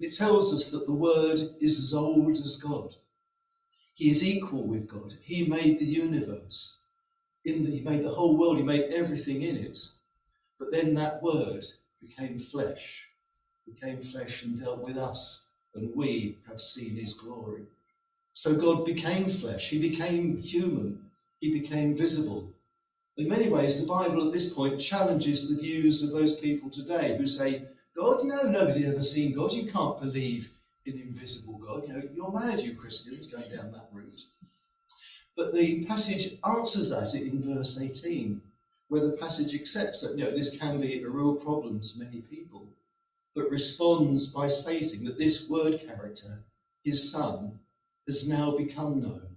It 0.00 0.14
tells 0.14 0.54
us 0.54 0.70
that 0.70 0.86
the 0.86 0.94
Word 0.94 1.38
is 1.60 1.78
as 1.78 1.92
old 1.94 2.32
as 2.32 2.56
God. 2.56 2.94
He 3.94 4.08
is 4.08 4.24
equal 4.24 4.66
with 4.66 4.88
God. 4.88 5.12
He 5.22 5.46
made 5.46 5.78
the 5.78 5.84
universe. 5.84 6.80
The, 7.44 7.52
he 7.52 7.82
made 7.84 8.04
the 8.04 8.14
whole 8.14 8.38
world. 8.38 8.56
He 8.56 8.62
made 8.62 8.94
everything 8.94 9.42
in 9.42 9.56
it. 9.56 9.78
But 10.60 10.72
then 10.72 10.94
that 10.96 11.22
word 11.22 11.64
became 12.02 12.38
flesh, 12.38 13.08
became 13.66 14.02
flesh 14.02 14.42
and 14.42 14.60
dealt 14.60 14.82
with 14.86 14.98
us, 14.98 15.46
and 15.74 15.96
we 15.96 16.38
have 16.46 16.60
seen 16.60 16.96
his 16.96 17.14
glory. 17.14 17.62
So 18.34 18.54
God 18.54 18.84
became 18.84 19.30
flesh, 19.30 19.70
he 19.70 19.78
became 19.78 20.36
human, 20.36 21.10
he 21.40 21.58
became 21.58 21.96
visible. 21.96 22.52
In 23.16 23.26
many 23.26 23.48
ways, 23.48 23.80
the 23.80 23.86
Bible 23.86 24.26
at 24.26 24.34
this 24.34 24.52
point 24.52 24.78
challenges 24.78 25.48
the 25.48 25.60
views 25.60 26.02
of 26.02 26.10
those 26.10 26.38
people 26.38 26.68
today 26.68 27.16
who 27.16 27.26
say, 27.26 27.66
God, 27.96 28.22
no, 28.24 28.42
nobody's 28.42 28.88
ever 28.88 29.02
seen 29.02 29.34
God. 29.34 29.54
You 29.54 29.72
can't 29.72 29.98
believe 29.98 30.50
in 30.84 31.00
invisible 31.00 31.58
God. 31.58 31.84
You 31.86 31.94
know, 31.94 32.02
you're 32.12 32.32
mad, 32.32 32.60
you 32.60 32.76
Christians, 32.76 33.28
going 33.28 33.50
down 33.50 33.72
that 33.72 33.88
route. 33.92 34.26
But 35.36 35.54
the 35.54 35.86
passage 35.86 36.38
answers 36.44 36.90
that 36.90 37.14
in 37.14 37.42
verse 37.42 37.80
18 37.80 38.42
where 38.90 39.06
the 39.06 39.16
passage 39.18 39.54
accepts 39.54 40.02
that 40.02 40.18
you 40.18 40.24
know, 40.24 40.32
this 40.32 40.58
can 40.58 40.80
be 40.80 41.00
a 41.00 41.08
real 41.08 41.36
problem 41.36 41.80
to 41.80 41.98
many 42.00 42.22
people, 42.22 42.66
but 43.36 43.48
responds 43.48 44.32
by 44.32 44.48
stating 44.48 45.04
that 45.04 45.16
this 45.16 45.48
word 45.48 45.80
character, 45.86 46.44
his 46.82 47.12
son, 47.12 47.60
has 48.08 48.26
now 48.26 48.56
become 48.56 49.00
known. 49.00 49.36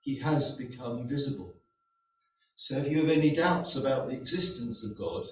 He 0.00 0.14
has 0.20 0.56
become 0.56 1.08
visible. 1.08 1.56
So 2.54 2.78
if 2.78 2.88
you 2.88 3.00
have 3.00 3.10
any 3.10 3.32
doubts 3.32 3.74
about 3.74 4.08
the 4.08 4.16
existence 4.16 4.84
of 4.84 4.96
God, 4.96 5.26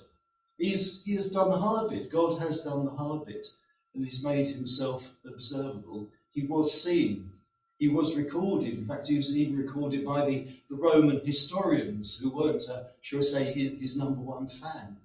he's, 0.59 1.05
he 1.05 1.15
has 1.15 1.31
done 1.31 1.51
the 1.51 1.57
hard 1.57 1.91
bit. 1.91 2.11
God 2.11 2.41
has 2.41 2.65
done 2.65 2.85
the 2.85 2.91
hard 2.91 3.27
bit 3.27 3.47
and 3.95 4.05
he's 4.05 4.25
made 4.25 4.49
himself 4.49 5.09
observable. 5.25 6.09
He 6.33 6.47
was 6.47 6.83
seen. 6.83 7.31
He 7.79 7.89
was 7.89 8.17
recorded. 8.17 8.79
In 8.79 8.87
fact, 8.87 9.09
he 9.09 9.17
was 9.17 9.37
even 9.37 9.57
recorded 9.57 10.05
by 10.05 10.25
the, 10.25 10.47
the 10.71 10.77
Roman 10.77 11.21
historians 11.25 12.17
who 12.19 12.31
weren't, 12.31 12.69
uh, 12.71 12.85
shall 13.03 13.19
I 13.19 13.23
say, 13.23 13.53
his, 13.53 13.81
his 13.81 13.97
number 13.97 14.21
one 14.21 14.49
fan. 14.49 14.97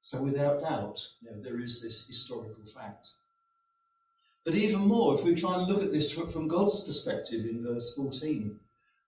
So 0.00 0.22
without 0.22 0.60
doubt, 0.60 1.06
you 1.20 1.30
know, 1.30 1.40
there 1.40 1.58
is 1.58 1.80
this 1.80 2.06
historical 2.06 2.64
fact. 2.64 3.10
But 4.44 4.54
even 4.54 4.86
more, 4.86 5.18
if 5.18 5.24
we 5.24 5.34
try 5.34 5.58
and 5.58 5.68
look 5.68 5.82
at 5.82 5.92
this 5.92 6.12
from, 6.12 6.30
from 6.30 6.48
God's 6.48 6.80
perspective 6.84 7.44
in 7.44 7.62
verse 7.62 7.94
14, 7.94 8.58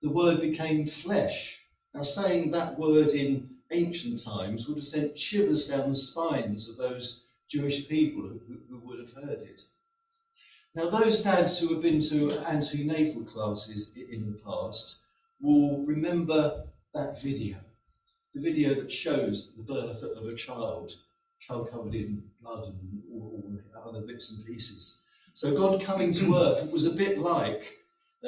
the 0.03 0.11
word 0.11 0.41
became 0.41 0.87
flesh. 0.87 1.59
Now, 1.95 2.03
saying 2.03 2.51
that 2.51 2.79
word 2.79 3.09
in 3.09 3.51
ancient 3.71 4.23
times 4.23 4.67
would 4.67 4.77
have 4.77 4.85
sent 4.85 5.19
shivers 5.19 5.69
down 5.69 5.89
the 5.89 5.95
spines 5.95 6.69
of 6.69 6.77
those 6.77 7.25
Jewish 7.49 7.89
people 7.89 8.23
who, 8.23 8.59
who 8.69 8.79
would 8.79 8.99
have 8.99 9.11
heard 9.11 9.41
it. 9.41 9.63
Now, 10.77 10.91
those 10.91 11.23
dads 11.23 11.61
who 11.61 11.73
have 11.73 11.83
been 11.83 12.01
to 12.01 12.33
antenatal 12.49 13.25
classes 13.25 13.93
in 13.97 14.27
the 14.27 14.39
past 14.39 15.03
will 15.41 15.85
remember 15.85 16.65
that 16.95 17.23
video, 17.23 17.59
the 18.35 18.41
video 18.41 18.75
that 18.75 18.91
shows 18.91 19.55
the 19.57 19.63
birth 19.63 20.03
of 20.03 20.27
a 20.27 20.35
child, 20.35 20.93
child 21.39 21.71
covered 21.71 21.95
in 21.95 22.25
blood 22.43 22.67
and 22.67 23.03
all, 23.13 23.45
the 23.47 23.79
other 23.79 24.05
bits 24.05 24.33
and 24.33 24.45
pieces. 24.45 25.01
So 25.33 25.57
God 25.57 25.81
coming 25.81 26.13
to 26.15 26.35
earth 26.35 26.73
was 26.73 26.87
a 26.87 26.97
bit 26.97 27.19
like 27.19 27.63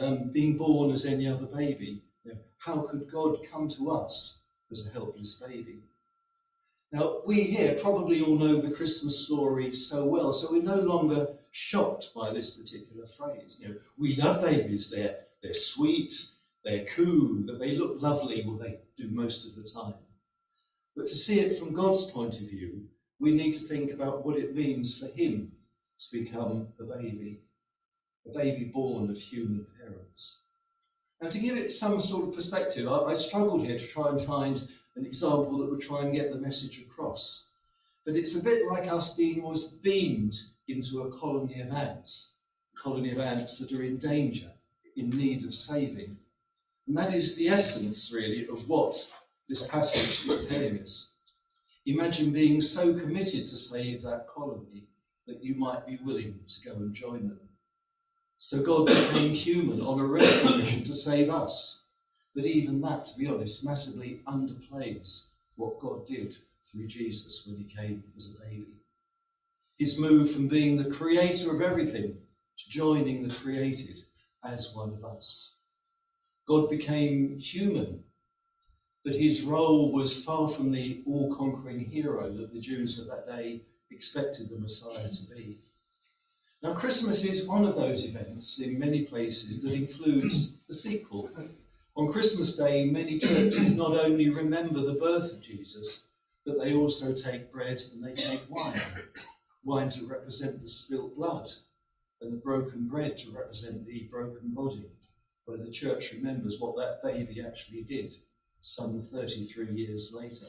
um, 0.00 0.30
being 0.30 0.56
born 0.56 0.92
as 0.92 1.04
any 1.04 1.26
other 1.26 1.46
baby. 1.46 2.00
You 2.22 2.34
know, 2.34 2.38
how 2.58 2.82
could 2.82 3.10
God 3.10 3.38
come 3.50 3.68
to 3.70 3.90
us 3.90 4.38
as 4.70 4.86
a 4.86 4.92
helpless 4.92 5.42
baby? 5.44 5.80
Now, 6.92 7.20
we 7.26 7.42
here 7.42 7.78
probably 7.80 8.22
all 8.22 8.38
know 8.38 8.60
the 8.60 8.74
Christmas 8.74 9.24
story 9.26 9.74
so 9.74 10.06
well, 10.06 10.32
so 10.32 10.52
we're 10.52 10.62
no 10.62 10.80
longer 10.80 11.36
shocked 11.50 12.10
by 12.14 12.32
this 12.32 12.50
particular 12.50 13.06
phrase. 13.08 13.58
You 13.60 13.68
know, 13.70 13.76
we 13.98 14.14
love 14.16 14.42
babies, 14.42 14.90
they're, 14.90 15.18
they're 15.42 15.54
sweet, 15.54 16.14
they're 16.64 16.86
cool, 16.86 17.44
that 17.46 17.58
they 17.58 17.76
look 17.76 18.00
lovely, 18.00 18.44
well, 18.46 18.58
they 18.58 18.78
do 18.96 19.08
most 19.10 19.48
of 19.48 19.56
the 19.56 19.68
time. 19.68 19.94
But 20.94 21.08
to 21.08 21.14
see 21.14 21.40
it 21.40 21.58
from 21.58 21.74
God's 21.74 22.10
point 22.12 22.40
of 22.40 22.48
view, 22.48 22.86
we 23.18 23.32
need 23.32 23.54
to 23.54 23.66
think 23.66 23.92
about 23.92 24.24
what 24.24 24.38
it 24.38 24.54
means 24.54 24.98
for 24.98 25.08
Him 25.08 25.52
to 25.98 26.18
become 26.18 26.68
a 26.78 26.84
baby, 26.84 27.40
a 28.26 28.30
baby 28.30 28.70
born 28.72 29.10
of 29.10 29.16
human 29.16 29.66
parents. 29.78 30.38
And 31.20 31.32
to 31.32 31.40
give 31.40 31.56
it 31.56 31.70
some 31.72 32.00
sort 32.00 32.28
of 32.28 32.34
perspective, 32.34 32.86
I, 32.86 32.98
I 32.98 33.14
struggled 33.14 33.66
here 33.66 33.78
to 33.78 33.86
try 33.88 34.10
and 34.10 34.22
find 34.22 34.62
an 34.96 35.06
example 35.06 35.58
that 35.58 35.70
would 35.70 35.80
try 35.80 36.02
and 36.02 36.14
get 36.14 36.32
the 36.32 36.38
message 36.38 36.80
across. 36.80 37.48
But 38.04 38.16
it's 38.16 38.36
a 38.36 38.42
bit 38.42 38.66
like 38.66 38.90
us 38.90 39.14
being 39.14 39.42
almost 39.42 39.82
beamed 39.82 40.34
into 40.68 41.02
a 41.02 41.18
colony 41.18 41.60
of 41.60 41.70
ants, 41.70 42.36
a 42.76 42.80
colony 42.82 43.12
of 43.12 43.18
ants 43.18 43.58
that 43.58 43.72
are 43.72 43.82
in 43.82 43.98
danger, 43.98 44.50
in 44.96 45.10
need 45.10 45.44
of 45.44 45.54
saving. 45.54 46.16
And 46.86 46.96
that 46.96 47.14
is 47.14 47.36
the 47.36 47.48
essence, 47.48 48.12
really, 48.12 48.46
of 48.48 48.68
what 48.68 48.96
this 49.48 49.66
passage 49.66 50.28
is 50.28 50.46
telling 50.46 50.80
us. 50.80 51.12
Imagine 51.84 52.32
being 52.32 52.60
so 52.60 52.98
committed 52.98 53.46
to 53.48 53.56
save 53.56 54.02
that 54.02 54.26
colony 54.28 54.88
that 55.26 55.42
you 55.42 55.56
might 55.56 55.86
be 55.86 55.98
willing 56.04 56.38
to 56.48 56.68
go 56.68 56.76
and 56.76 56.94
join 56.94 57.28
them. 57.28 57.40
So 58.38 58.62
God 58.62 58.86
became 58.86 59.32
human 59.32 59.80
on 59.80 59.98
a 59.98 60.04
rescue 60.04 60.58
mission 60.58 60.84
to 60.84 60.94
save 60.94 61.30
us. 61.30 61.85
But 62.36 62.44
even 62.44 62.82
that, 62.82 63.06
to 63.06 63.18
be 63.18 63.28
honest, 63.28 63.64
massively 63.64 64.20
underplays 64.28 65.24
what 65.56 65.80
God 65.80 66.06
did 66.06 66.36
through 66.70 66.86
Jesus 66.86 67.46
when 67.46 67.56
he 67.56 67.64
came 67.64 68.04
as 68.14 68.34
a 68.34 68.44
baby. 68.44 68.76
His 69.78 69.98
move 69.98 70.30
from 70.30 70.46
being 70.46 70.76
the 70.76 70.90
creator 70.90 71.50
of 71.50 71.62
everything 71.62 72.18
to 72.58 72.70
joining 72.70 73.26
the 73.26 73.34
created 73.34 74.02
as 74.44 74.74
one 74.74 74.92
of 74.92 75.02
us. 75.02 75.54
God 76.46 76.68
became 76.68 77.38
human, 77.38 78.04
but 79.02 79.16
his 79.16 79.44
role 79.44 79.90
was 79.90 80.22
far 80.22 80.46
from 80.50 80.70
the 80.70 81.02
all 81.06 81.34
conquering 81.34 81.86
hero 81.86 82.30
that 82.30 82.52
the 82.52 82.60
Jews 82.60 82.98
of 82.98 83.06
that 83.06 83.26
day 83.26 83.62
expected 83.90 84.50
the 84.50 84.58
Messiah 84.58 85.08
to 85.08 85.34
be. 85.34 85.58
Now, 86.62 86.74
Christmas 86.74 87.24
is 87.24 87.48
one 87.48 87.64
of 87.64 87.76
those 87.76 88.04
events 88.04 88.60
in 88.60 88.78
many 88.78 89.06
places 89.06 89.62
that 89.62 89.72
includes 89.72 90.58
the 90.68 90.74
sequel. 90.74 91.30
On 91.96 92.12
Christmas 92.12 92.56
Day, 92.56 92.90
many 92.90 93.18
churches 93.18 93.74
not 93.74 93.96
only 93.96 94.28
remember 94.28 94.82
the 94.82 95.00
birth 95.00 95.32
of 95.32 95.40
Jesus, 95.40 96.02
but 96.44 96.60
they 96.60 96.74
also 96.74 97.14
take 97.14 97.50
bread 97.50 97.80
and 97.94 98.04
they 98.04 98.14
take 98.14 98.42
wine. 98.50 98.78
Wine 99.64 99.88
to 99.88 100.06
represent 100.06 100.60
the 100.60 100.68
spilt 100.68 101.16
blood, 101.16 101.50
and 102.20 102.34
the 102.34 102.36
broken 102.36 102.86
bread 102.86 103.16
to 103.16 103.30
represent 103.30 103.86
the 103.86 104.04
broken 104.10 104.50
body, 104.52 104.90
where 105.46 105.56
the 105.56 105.70
church 105.70 106.12
remembers 106.12 106.60
what 106.60 106.76
that 106.76 107.00
baby 107.02 107.42
actually 107.42 107.82
did 107.84 108.14
some 108.60 109.00
33 109.00 109.72
years 109.72 110.12
later. 110.12 110.48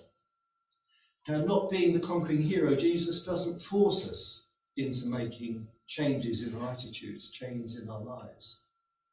Now, 1.29 1.45
not 1.45 1.71
being 1.71 1.93
the 1.93 2.05
conquering 2.05 2.41
hero, 2.41 2.75
Jesus 2.75 3.23
doesn't 3.23 3.61
force 3.61 4.05
us 4.09 4.47
into 4.75 5.07
making 5.07 5.65
changes 5.87 6.45
in 6.45 6.59
our 6.61 6.71
attitudes, 6.71 7.31
changes 7.31 7.79
in 7.81 7.89
our 7.89 8.01
lives. 8.01 8.63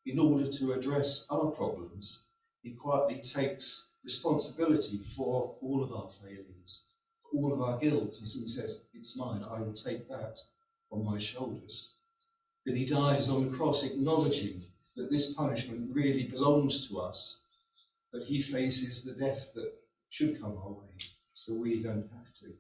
In 0.07 0.19
order 0.19 0.51
to 0.51 0.73
address 0.73 1.27
our 1.31 1.51
problems, 1.53 2.24
he 2.65 2.71
quietly 2.71 3.21
takes 3.21 3.91
responsibility 4.05 4.99
for 5.15 5.55
all 5.61 5.85
of 5.85 5.93
our 5.93 6.09
failings, 6.09 6.85
all 7.35 7.53
of 7.53 7.61
our 7.61 7.79
guilt. 7.79 8.17
And 8.19 8.29
he 8.29 8.49
says, 8.49 8.87
It's 8.95 9.19
mine, 9.19 9.45
I 9.45 9.61
will 9.61 9.75
take 9.75 10.09
that 10.09 10.39
on 10.91 11.05
my 11.05 11.19
shoulders. 11.19 11.91
Then 12.65 12.77
he 12.77 12.87
dies 12.87 13.29
on 13.29 13.51
the 13.51 13.57
cross, 13.57 13.85
acknowledging 13.85 14.63
that 14.97 15.11
this 15.11 15.35
punishment 15.35 15.95
really 15.95 16.25
belongs 16.25 16.89
to 16.89 17.01
us, 17.01 17.43
but 18.11 18.23
he 18.23 18.41
faces 18.41 19.05
the 19.05 19.13
death 19.13 19.53
that 19.55 19.75
should 20.09 20.41
come 20.41 20.57
our 20.57 20.73
way 20.73 20.97
so 21.35 21.61
we 21.61 21.83
don't 21.83 22.09
have 22.17 22.33
to. 22.41 22.55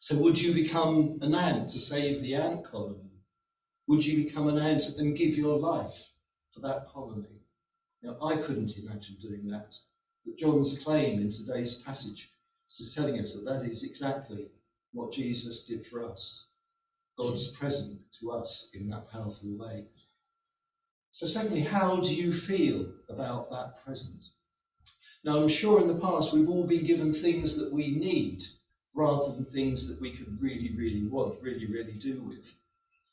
So, 0.00 0.18
would 0.18 0.40
you 0.40 0.52
become 0.52 1.20
an 1.22 1.36
ant 1.36 1.70
to 1.70 1.78
save 1.78 2.22
the 2.22 2.34
ant 2.34 2.64
colony? 2.64 3.22
Would 3.86 4.04
you 4.04 4.24
become 4.24 4.48
an 4.48 4.58
ant 4.58 4.82
and 4.98 5.16
give 5.16 5.36
your 5.36 5.60
life 5.60 6.08
for 6.52 6.58
that 6.60 6.88
colony? 6.92 7.39
Now, 8.02 8.16
I 8.22 8.36
couldn't 8.36 8.76
imagine 8.78 9.16
doing 9.20 9.46
that, 9.48 9.76
but 10.24 10.36
John's 10.36 10.82
claim 10.82 11.20
in 11.20 11.30
today's 11.30 11.82
passage 11.82 12.30
is 12.68 12.94
telling 12.94 13.20
us 13.20 13.34
that 13.34 13.44
that 13.44 13.70
is 13.70 13.82
exactly 13.82 14.48
what 14.92 15.12
Jesus 15.12 15.64
did 15.66 15.86
for 15.86 16.04
us. 16.04 16.48
God's 17.18 17.56
present 17.56 18.00
to 18.20 18.30
us 18.32 18.70
in 18.72 18.88
that 18.88 19.10
powerful 19.10 19.58
way. 19.58 19.86
So, 21.10 21.26
secondly, 21.26 21.60
how 21.60 21.96
do 22.00 22.14
you 22.14 22.32
feel 22.32 22.90
about 23.08 23.50
that 23.50 23.84
present? 23.84 24.24
Now, 25.22 25.38
I'm 25.42 25.48
sure 25.48 25.80
in 25.80 25.88
the 25.88 26.00
past 26.00 26.32
we've 26.32 26.48
all 26.48 26.66
been 26.66 26.86
given 26.86 27.12
things 27.12 27.58
that 27.58 27.72
we 27.72 27.90
need 27.90 28.42
rather 28.94 29.32
than 29.32 29.44
things 29.44 29.88
that 29.88 30.00
we 30.00 30.16
could 30.16 30.40
really, 30.40 30.74
really 30.76 31.06
want, 31.06 31.42
really, 31.42 31.66
really 31.66 31.92
do 31.94 32.22
with. 32.22 32.50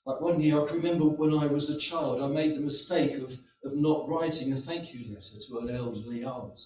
Like 0.05 0.21
one 0.21 0.39
year, 0.39 0.63
I 0.63 0.67
can 0.67 0.77
remember 0.77 1.05
when 1.05 1.33
I 1.33 1.47
was 1.47 1.69
a 1.69 1.77
child, 1.77 2.21
I 2.21 2.27
made 2.27 2.55
the 2.55 2.61
mistake 2.61 3.15
of, 3.21 3.33
of 3.67 3.77
not 3.77 4.07
writing 4.09 4.53
a 4.53 4.55
thank 4.55 4.93
you 4.93 5.13
letter 5.13 5.37
to 5.47 5.59
an 5.59 5.69
elderly 5.75 6.23
aunt. 6.23 6.59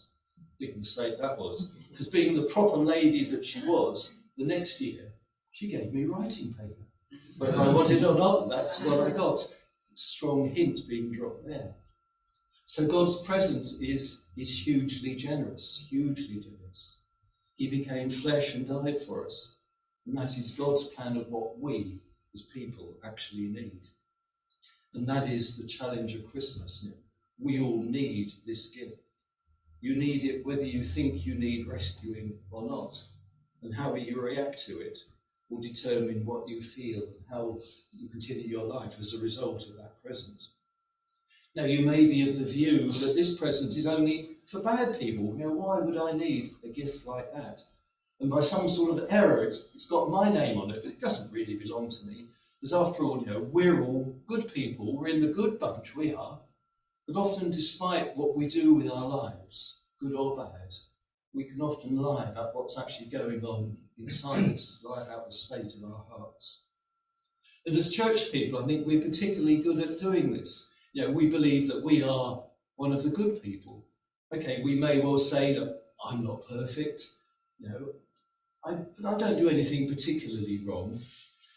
Big 0.60 0.78
mistake 0.78 1.20
that 1.20 1.38
was. 1.38 1.76
Because 1.90 2.10
being 2.10 2.36
the 2.36 2.44
proper 2.44 2.78
lady 2.78 3.30
that 3.32 3.46
she 3.46 3.68
was, 3.68 4.20
the 4.38 4.46
next 4.46 4.80
year, 4.80 5.12
she 5.52 5.68
gave 5.68 5.94
me 5.94 6.06
writing 6.06 6.54
paper. 6.54 6.86
Whether 7.40 7.58
I 7.58 7.74
wanted 7.74 8.04
or 8.04 8.16
not, 8.16 8.50
that's 8.50 8.84
what 8.84 9.02
I 9.02 9.12
got. 9.12 9.40
Strong 9.96 10.56
hint 10.56 10.82
being 10.88 11.12
dropped 11.12 11.48
there. 11.48 11.74
So 12.66 12.88
God's 12.88 13.22
presence 13.24 13.74
is, 13.82 14.24
is 14.38 14.58
hugely 14.58 15.16
generous, 15.16 15.88
hugely 15.90 16.40
generous. 16.40 17.00
He 17.56 17.70
became 17.70 18.10
flesh 18.10 18.56
and 18.56 18.68
died 18.68 19.04
for 19.04 19.26
us. 19.26 19.58
And 20.06 20.18
that 20.18 20.38
is 20.38 20.56
God's 20.58 20.86
plan 20.90 21.18
of 21.18 21.28
what 21.28 21.60
we 21.60 22.02
as 22.34 22.44
people 22.44 22.96
actually 23.04 23.50
need. 23.50 23.88
And 24.94 25.08
that 25.08 25.30
is 25.30 25.58
the 25.58 25.68
challenge 25.68 26.16
of 26.16 26.30
Christmas. 26.32 26.88
We 27.40 27.60
all 27.60 27.82
need 27.82 28.32
this 28.46 28.70
gift. 28.70 28.98
You 29.80 29.96
need 29.96 30.24
it 30.26 30.46
whether 30.46 30.66
you 30.66 30.84
think 30.84 31.26
you 31.26 31.36
need 31.36 31.68
rescuing 31.68 32.38
or 32.52 32.70
not. 32.70 32.98
And 33.64 33.74
how 33.74 33.96
you 33.96 34.22
react 34.22 34.66
to 34.66 34.80
it 34.80 35.00
will 35.50 35.62
determine 35.62 36.26
what 36.26 36.48
you 36.48 36.62
feel 36.62 37.04
and 37.04 37.26
how 37.30 37.58
you 37.94 38.10
continue 38.10 38.48
your 38.48 38.66
life 38.66 38.96
as 39.00 39.14
a 39.14 39.24
result 39.24 39.68
of 39.68 39.78
that 39.78 40.02
present. 40.04 40.42
Now, 41.56 41.66
you 41.66 41.86
may 41.86 42.06
be 42.06 42.30
of 42.30 42.40
the 42.40 42.46
view 42.46 42.92
that 42.92 43.14
this 43.16 43.38
present 43.38 43.76
is 43.76 43.86
only 43.86 44.38
for 44.48 44.62
bad 44.62 45.00
people. 45.00 45.36
You 45.38 45.48
know, 45.48 45.54
why 45.54 45.80
would 45.80 45.98
I 45.98 46.14
need 46.14 46.52
a 46.64 46.70
gift 46.70 47.06
like 47.06 47.34
that? 47.34 47.62
And 48.22 48.30
by 48.30 48.42
some 48.42 48.70
sort 48.70 48.98
of 48.98 49.12
error, 49.12 49.44
it's, 49.44 49.70
it's 49.74 49.88
got 49.88 50.10
my 50.10 50.32
name 50.32 50.60
on 50.60 50.72
it, 50.72 50.82
but 50.84 50.92
it 50.92 51.02
doesn't 51.02 51.34
really 51.34 51.56
belong 51.56 51.90
to 51.90 52.06
me. 52.06 52.28
Because 52.62 52.74
after 52.74 53.04
all, 53.04 53.20
you 53.20 53.26
know, 53.26 53.50
we're 53.52 53.82
all 53.82 54.16
good 54.28 54.54
people. 54.54 54.96
We're 54.96 55.08
in 55.08 55.22
the 55.22 55.34
good 55.34 55.60
bunch, 55.60 55.96
we 55.96 56.14
are. 56.14 56.40
But 57.08 57.16
often, 57.16 57.50
despite 57.50 58.16
what 58.16 58.38
we 58.38 58.48
do 58.48 58.74
with 58.76 58.92
our 58.92 59.08
lives, 59.08 59.82
good 60.00 60.14
or 60.14 60.38
bad, 60.38 60.76
we 61.34 61.46
can 61.46 61.60
often 61.60 61.96
lie 61.96 62.30
about 62.30 62.56
what's 62.56 62.78
actually 62.78 63.10
going 63.10 63.44
on 63.44 63.78
inside 63.98 64.54
us, 64.54 64.80
lie 64.86 65.06
about 65.08 65.26
the 65.26 65.32
state 65.32 65.74
of 65.76 65.92
our 65.92 66.06
hearts. 66.08 66.62
And 67.66 67.76
as 67.76 67.92
church 67.92 68.32
people, 68.32 68.64
I 68.64 68.68
think 68.68 68.86
we're 68.86 69.02
particularly 69.02 69.62
good 69.62 69.80
at 69.80 70.00
doing 70.00 70.32
this. 70.32 70.72
You 70.94 71.06
know, 71.06 71.12
we 71.12 71.30
believe 71.30 71.68
that 71.70 71.84
we 71.84 72.04
are 72.04 72.44
one 72.76 72.94
of 72.94 73.04
the 73.04 73.10
good 73.10 73.42
people. 73.42 73.86
Okay, 74.34 74.62
we 74.64 74.76
may 74.76 75.02
well 75.02 75.18
say 75.18 75.54
that 75.54 75.82
I'm 76.04 76.24
not 76.24 76.48
perfect, 76.48 77.04
you 77.60 77.70
know, 77.70 77.94
I, 78.64 78.74
I 79.08 79.18
don't 79.18 79.38
do 79.38 79.50
anything 79.50 79.88
particularly 79.88 80.64
wrong. 80.66 81.00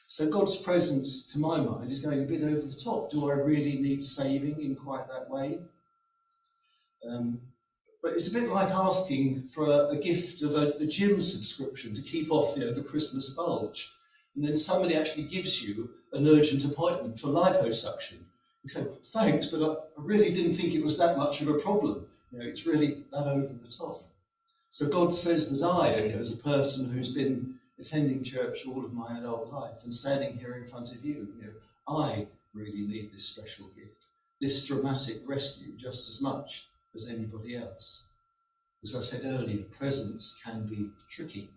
So 0.07 0.29
God's 0.31 0.57
presence, 0.57 1.25
to 1.33 1.39
my 1.39 1.61
mind, 1.61 1.91
is 1.91 2.01
going 2.01 2.23
a 2.23 2.27
bit 2.27 2.43
over 2.43 2.61
the 2.61 2.81
top. 2.85 3.11
Do 3.11 3.31
I 3.31 3.35
really 3.35 3.79
need 3.79 4.03
saving 4.03 4.61
in 4.61 4.77
quite 4.77 5.09
that 5.09 5.31
way? 5.31 5.61
Um, 7.09 7.41
but 8.03 8.13
it's 8.13 8.29
a 8.29 8.33
bit 8.33 8.51
like 8.51 8.69
asking 8.69 9.49
for 9.55 9.65
a, 9.65 9.89
a 9.89 9.97
gift 9.97 10.43
of 10.43 10.53
a, 10.53 10.75
a, 10.79 10.87
gym 10.87 11.23
subscription 11.23 11.95
to 11.95 12.03
keep 12.03 12.31
off, 12.31 12.57
you 12.57 12.65
know, 12.65 12.73
the 12.73 12.83
Christmas 12.83 13.31
bulge, 13.31 13.91
and 14.37 14.47
then 14.47 14.57
somebody 14.57 14.95
actually 14.95 15.25
gives 15.25 15.63
you 15.63 15.89
an 16.13 16.29
urgent 16.29 16.65
appointment 16.65 17.19
for 17.19 17.29
liposuction. 17.29 18.19
You 18.63 18.69
say, 18.69 18.87
thanks, 19.13 19.47
but 19.47 19.63
I, 19.63 19.73
I 20.01 20.05
really 20.05 20.33
didn't 20.33 20.55
think 20.55 20.75
it 20.75 20.85
was 20.85 20.99
that 20.99 21.17
much 21.17 21.41
of 21.41 21.49
a 21.49 21.59
problem. 21.59 22.07
You 22.31 22.39
know, 22.39 22.47
it's 22.47 22.67
really 22.67 23.05
that 23.11 23.27
over 23.27 23.53
the 23.53 23.69
top. 23.69 24.03
So 24.71 24.89
God 24.89 25.15
says 25.15 25.51
that 25.51 25.65
I, 25.65 25.97
you 25.97 26.13
know, 26.13 26.19
as 26.19 26.39
a 26.39 26.43
person 26.43 26.91
who's 26.91 27.11
been 27.11 27.54
attending 27.79 28.23
church 28.23 28.67
all 28.67 28.85
of 28.85 28.93
my 28.93 29.19
adult 29.19 29.53
life 29.53 29.83
and 29.83 29.93
standing 29.93 30.37
here 30.37 30.55
in 30.55 30.69
front 30.69 30.93
of 30.93 31.05
you, 31.05 31.29
you 31.37 31.43
know, 31.43 31.53
I 31.89 32.27
really 32.55 32.87
need 32.87 33.13
this 33.13 33.27
special 33.27 33.67
gift, 33.77 34.07
this 34.41 34.67
dramatic 34.67 35.23
rescue 35.27 35.73
just 35.77 36.09
as 36.09 36.21
much 36.21 36.67
as 36.95 37.09
anybody 37.09 37.57
else. 37.57 38.07
As 38.83 38.95
I 38.95 39.01
said 39.01 39.25
earlier, 39.25 39.65
presence 39.65 40.41
can 40.45 40.67
be 40.67 40.91
tricky. 41.11 41.51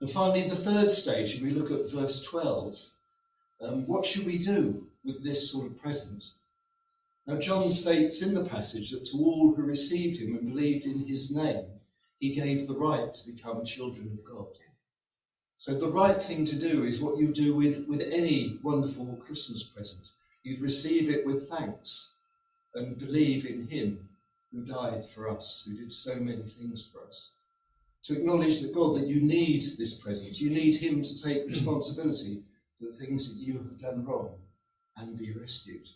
And 0.00 0.10
finally, 0.10 0.48
the 0.48 0.56
third 0.56 0.90
stage, 0.90 1.40
we 1.40 1.50
look 1.50 1.70
at 1.70 1.90
verse 1.90 2.24
12, 2.24 2.78
um, 3.60 3.86
what 3.86 4.04
should 4.04 4.26
we 4.26 4.38
do 4.38 4.86
with 5.04 5.22
this 5.22 5.50
sort 5.50 5.66
of 5.66 5.78
present? 5.78 6.24
Now, 7.26 7.38
John 7.38 7.70
states 7.70 8.20
in 8.20 8.34
the 8.34 8.44
passage 8.44 8.90
that 8.90 9.04
to 9.06 9.16
all 9.18 9.54
who 9.54 9.62
received 9.62 10.20
him 10.20 10.36
and 10.36 10.52
believed 10.52 10.86
in 10.86 11.06
his 11.06 11.30
name, 11.30 11.66
he 12.18 12.34
gave 12.34 12.66
the 12.66 12.76
right 12.76 13.12
to 13.14 13.30
become 13.30 13.64
children 13.64 14.10
of 14.12 14.24
God. 14.24 14.48
So 15.62 15.78
the 15.78 15.92
right 15.92 16.20
thing 16.20 16.44
to 16.46 16.58
do 16.58 16.82
is 16.82 17.00
what 17.00 17.18
you 17.18 17.32
do 17.32 17.54
with, 17.54 17.86
with 17.86 18.00
any 18.00 18.58
wonderful 18.64 19.16
Christmas 19.24 19.62
present. 19.62 20.08
You'd 20.42 20.60
receive 20.60 21.08
it 21.08 21.24
with 21.24 21.48
thanks 21.48 22.14
and 22.74 22.98
believe 22.98 23.46
in 23.46 23.68
him 23.68 24.08
who 24.50 24.64
died 24.64 25.08
for 25.08 25.28
us, 25.28 25.62
who 25.64 25.76
did 25.76 25.92
so 25.92 26.16
many 26.16 26.42
things 26.42 26.90
for 26.92 27.06
us. 27.06 27.30
To 28.06 28.18
acknowledge 28.18 28.60
that 28.60 28.74
God, 28.74 28.96
that 28.96 29.06
you 29.06 29.20
need 29.20 29.62
this 29.78 30.00
present, 30.00 30.40
you 30.40 30.50
need 30.50 30.74
him 30.74 31.00
to 31.04 31.22
take 31.22 31.46
responsibility 31.46 32.42
for 32.76 32.86
the 32.86 32.96
things 32.96 33.32
that 33.32 33.40
you 33.40 33.58
have 33.58 33.78
done 33.78 34.04
wrong 34.04 34.34
and 34.96 35.16
be 35.16 35.32
rescued. 35.32 35.88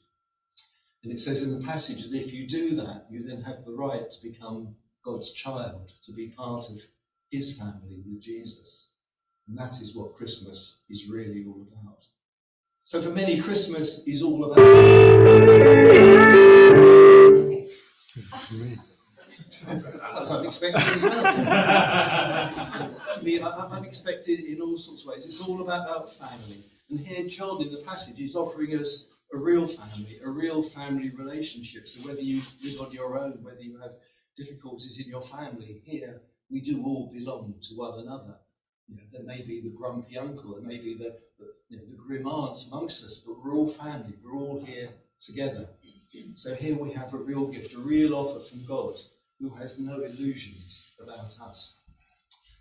And 1.03 1.13
it 1.13 1.19
says 1.19 1.43
in 1.43 1.59
the 1.59 1.67
passage 1.67 2.09
that 2.09 2.17
if 2.17 2.33
you 2.33 2.47
do 2.47 2.77
that, 2.77 3.07
you 3.11 3.25
then 3.27 3.43
have 3.43 3.65
the 3.65 3.75
right 3.75 4.09
to 4.09 4.23
become 4.23 4.77
God's 5.05 5.33
child, 5.33 5.91
to 6.05 6.13
be 6.13 6.29
part 6.29 6.71
of 6.71 6.77
his 7.33 7.59
family 7.59 8.01
with 8.07 8.21
Jesus. 8.21 8.93
And 9.49 9.59
that 9.59 9.73
is 9.81 9.95
what 9.95 10.15
Christmas 10.15 10.83
is 10.89 11.09
really 11.11 11.45
all 11.47 11.67
about. 11.73 12.03
So 12.83 13.03
for 13.03 13.11
many, 13.11 13.41
Christmas 13.41 14.07
is 14.07 14.23
all 14.23 14.45
about. 14.45 14.57
That's 20.15 20.31
unexpected 20.31 20.83
as 20.83 21.03
well. 21.03 21.27
unexpected 23.73 24.41
in 24.41 24.61
all 24.61 24.79
sorts 24.79 25.03
of 25.03 25.09
ways. 25.09 25.27
It's 25.27 25.41
all 25.41 25.61
about 25.63 25.89
our 25.89 26.07
family. 26.09 26.65
And 26.91 27.01
here, 27.01 27.27
John 27.29 27.61
in 27.63 27.73
the 27.73 27.83
passage 27.87 28.21
is 28.21 28.37
offering 28.37 28.75
us 28.79 29.11
a 29.35 29.39
real 29.39 29.67
family, 29.67 30.21
a 30.25 30.31
real 30.31 30.63
family 30.63 31.11
relationship. 31.11 31.89
So 31.89 32.07
whether 32.07 32.21
you 32.21 32.41
live 32.63 32.81
on 32.81 32.93
your 32.93 33.19
own, 33.19 33.43
whether 33.43 33.61
you 33.61 33.79
have 33.81 33.93
difficulties 34.37 35.01
in 35.03 35.11
your 35.11 35.23
family. 35.23 35.81
Here, 35.85 36.21
we 36.51 36.61
do 36.61 36.83
all 36.85 37.11
belong 37.13 37.55
to 37.63 37.75
one 37.75 37.99
another. 38.01 38.39
You 38.89 38.97
know, 38.97 39.03
there 39.13 39.25
may 39.25 39.43
be 39.43 39.61
the 39.61 39.77
grumpy 39.77 40.17
uncle, 40.17 40.55
there 40.55 40.67
may 40.67 40.79
be 40.79 40.95
the, 40.95 41.17
the, 41.39 41.47
you 41.69 41.79
know, 41.79 41.85
the 41.85 41.97
grim 42.07 42.27
aunts 42.27 42.69
amongst 42.69 43.05
us, 43.05 43.25
but 43.27 43.37
we're 43.43 43.55
all 43.55 43.73
family. 43.73 44.15
We're 44.25 44.39
all 44.39 44.65
here 44.65 44.89
together. 45.21 45.69
So 46.35 46.55
here 46.55 46.79
we 46.79 46.93
have 46.93 47.13
a 47.13 47.19
real 47.19 47.51
gift, 47.51 47.75
a 47.75 47.81
real 47.81 48.15
offer 48.15 48.41
from 48.49 48.65
God 48.67 48.95
who 49.41 49.51
has 49.51 49.79
no 49.79 50.03
illusions 50.03 50.93
about 51.01 51.37
us. 51.41 51.83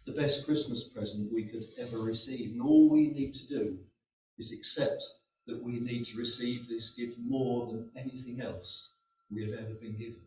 The 0.06 0.14
best 0.14 0.46
Christmas 0.46 0.94
present 0.94 1.34
we 1.34 1.46
could 1.46 1.64
ever 1.78 2.00
receive. 2.00 2.52
And 2.52 2.62
all 2.62 2.90
we 2.90 3.10
need 3.10 3.34
to 3.34 3.48
do 3.48 3.78
is 4.38 4.52
accept 4.52 5.04
that 5.48 5.64
we 5.64 5.80
need 5.80 6.06
to 6.06 6.18
receive 6.18 6.68
this 6.68 6.96
gift 6.96 7.18
more 7.20 7.68
than 7.68 7.92
anything 7.96 8.42
else 8.42 8.96
we 9.32 9.46
have 9.46 9.54
ever 9.54 9.74
been 9.76 9.98
given 9.98 10.22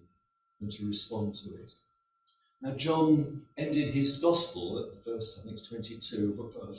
and 0.61 0.71
to 0.73 0.87
respond 0.87 1.35
to 1.37 1.55
it. 1.55 1.73
Now, 2.61 2.73
John 2.73 3.43
ended 3.57 3.95
his 3.95 4.19
gospel 4.19 4.79
at 4.81 5.05
verse, 5.05 5.39
I 5.39 5.43
think 5.45 5.59
it's 5.59 5.69
22, 5.69 6.53
uh, 6.61 6.73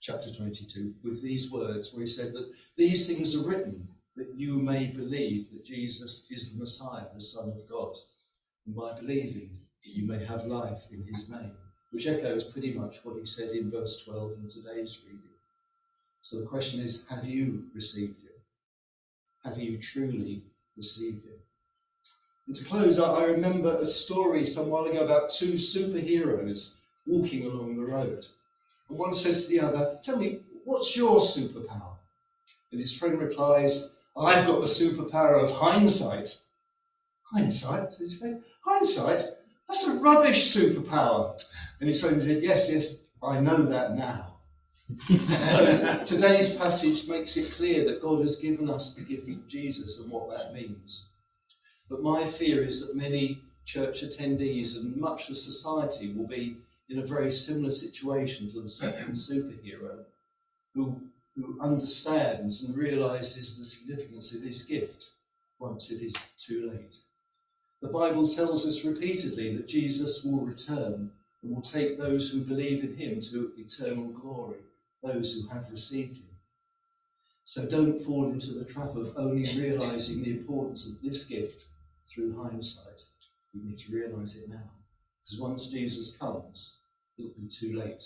chapter 0.00 0.34
22, 0.34 0.94
with 1.02 1.22
these 1.22 1.50
words 1.50 1.92
where 1.92 2.02
he 2.02 2.06
said 2.06 2.34
that 2.34 2.52
these 2.76 3.06
things 3.06 3.34
are 3.34 3.48
written 3.48 3.88
that 4.16 4.34
you 4.34 4.54
may 4.54 4.88
believe 4.88 5.50
that 5.52 5.64
Jesus 5.64 6.30
is 6.30 6.52
the 6.52 6.58
Messiah, 6.58 7.06
the 7.14 7.20
Son 7.20 7.48
of 7.48 7.68
God. 7.68 7.96
And 8.66 8.74
by 8.76 8.98
believing, 9.00 9.50
you 9.82 10.06
may 10.06 10.22
have 10.24 10.44
life 10.44 10.82
in 10.90 11.02
his 11.04 11.30
name, 11.30 11.56
which 11.92 12.06
echoes 12.06 12.44
pretty 12.44 12.74
much 12.74 12.96
what 13.04 13.16
he 13.18 13.24
said 13.24 13.50
in 13.50 13.70
verse 13.70 14.02
12 14.04 14.32
in 14.42 14.48
today's 14.50 14.98
reading. 15.06 15.22
So 16.22 16.40
the 16.40 16.46
question 16.46 16.80
is 16.80 17.06
have 17.08 17.24
you 17.24 17.64
received 17.74 18.20
him? 18.20 18.32
Have 19.44 19.58
you 19.58 19.78
truly 19.78 20.42
received 20.76 21.24
him? 21.24 21.38
And 22.48 22.56
to 22.56 22.64
close, 22.64 22.98
I 22.98 23.26
remember 23.26 23.76
a 23.76 23.84
story 23.84 24.46
some 24.46 24.70
while 24.70 24.86
ago 24.86 25.04
about 25.04 25.28
two 25.28 25.52
superheroes 25.52 26.76
walking 27.06 27.44
along 27.44 27.76
the 27.76 27.84
road. 27.84 28.26
And 28.88 28.98
one 28.98 29.12
says 29.12 29.44
to 29.44 29.50
the 29.50 29.60
other, 29.60 29.98
Tell 30.02 30.18
me, 30.18 30.40
what's 30.64 30.96
your 30.96 31.20
superpower? 31.20 31.96
And 32.72 32.80
his 32.80 32.96
friend 32.96 33.20
replies, 33.20 33.98
I've 34.16 34.46
got 34.46 34.62
the 34.62 34.66
superpower 34.66 35.44
of 35.44 35.50
hindsight. 35.50 36.38
Hindsight? 37.24 37.92
says 37.92 37.98
his 37.98 38.18
friend. 38.18 38.42
Hindsight? 38.64 39.24
That's 39.68 39.86
a 39.86 39.98
rubbish 39.98 40.56
superpower. 40.56 41.38
And 41.80 41.88
his 41.88 42.00
friend 42.00 42.22
said, 42.22 42.42
Yes, 42.42 42.70
yes, 42.72 42.96
I 43.22 43.40
know 43.40 43.66
that 43.66 43.94
now. 43.94 44.38
so 45.06 46.02
today's 46.06 46.56
passage 46.56 47.06
makes 47.08 47.36
it 47.36 47.52
clear 47.58 47.84
that 47.84 48.00
God 48.00 48.22
has 48.22 48.36
given 48.36 48.70
us 48.70 48.94
the 48.94 49.02
gift 49.02 49.28
of 49.28 49.46
Jesus 49.48 50.00
and 50.00 50.10
what 50.10 50.30
that 50.30 50.54
means. 50.54 51.04
But 51.90 52.02
my 52.02 52.26
fear 52.26 52.62
is 52.64 52.86
that 52.86 52.96
many 52.96 53.42
church 53.64 54.02
attendees 54.02 54.76
and 54.76 54.96
much 54.96 55.30
of 55.30 55.38
society 55.38 56.12
will 56.12 56.26
be 56.26 56.58
in 56.90 56.98
a 56.98 57.06
very 57.06 57.32
similar 57.32 57.70
situation 57.70 58.50
to 58.50 58.60
the 58.60 58.68
second 58.68 59.14
superhero 59.14 60.04
who, 60.74 61.00
who 61.34 61.58
understands 61.60 62.62
and 62.62 62.76
realizes 62.76 63.56
the 63.56 63.64
significance 63.64 64.34
of 64.34 64.42
this 64.42 64.64
gift 64.64 65.10
once 65.58 65.90
it 65.90 66.02
is 66.02 66.14
too 66.36 66.70
late. 66.70 66.94
The 67.80 67.88
Bible 67.88 68.28
tells 68.28 68.66
us 68.66 68.84
repeatedly 68.84 69.56
that 69.56 69.68
Jesus 69.68 70.22
will 70.24 70.44
return 70.44 71.10
and 71.42 71.54
will 71.54 71.62
take 71.62 71.96
those 71.96 72.30
who 72.30 72.44
believe 72.44 72.84
in 72.84 72.96
him 72.96 73.20
to 73.20 73.52
eternal 73.56 74.12
glory, 74.12 74.58
those 75.02 75.32
who 75.34 75.48
have 75.48 75.70
received 75.70 76.18
him. 76.18 76.28
So 77.44 77.66
don't 77.66 78.04
fall 78.04 78.30
into 78.30 78.52
the 78.52 78.66
trap 78.66 78.94
of 78.94 79.16
only 79.16 79.58
realizing 79.58 80.22
the 80.22 80.32
importance 80.32 80.86
of 80.86 81.00
this 81.00 81.24
gift 81.24 81.64
through 82.12 82.42
hindsight. 82.42 83.02
We 83.54 83.62
need 83.62 83.78
to 83.78 83.94
realize 83.94 84.36
it 84.36 84.48
now. 84.48 84.70
Because 85.22 85.40
once 85.40 85.66
Jesus 85.66 86.16
comes, 86.16 86.78
it'll 87.18 87.32
be 87.36 87.48
too 87.48 87.76
late 87.76 88.02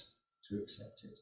to 0.49 0.59
accept 0.59 1.05
it. 1.05 1.19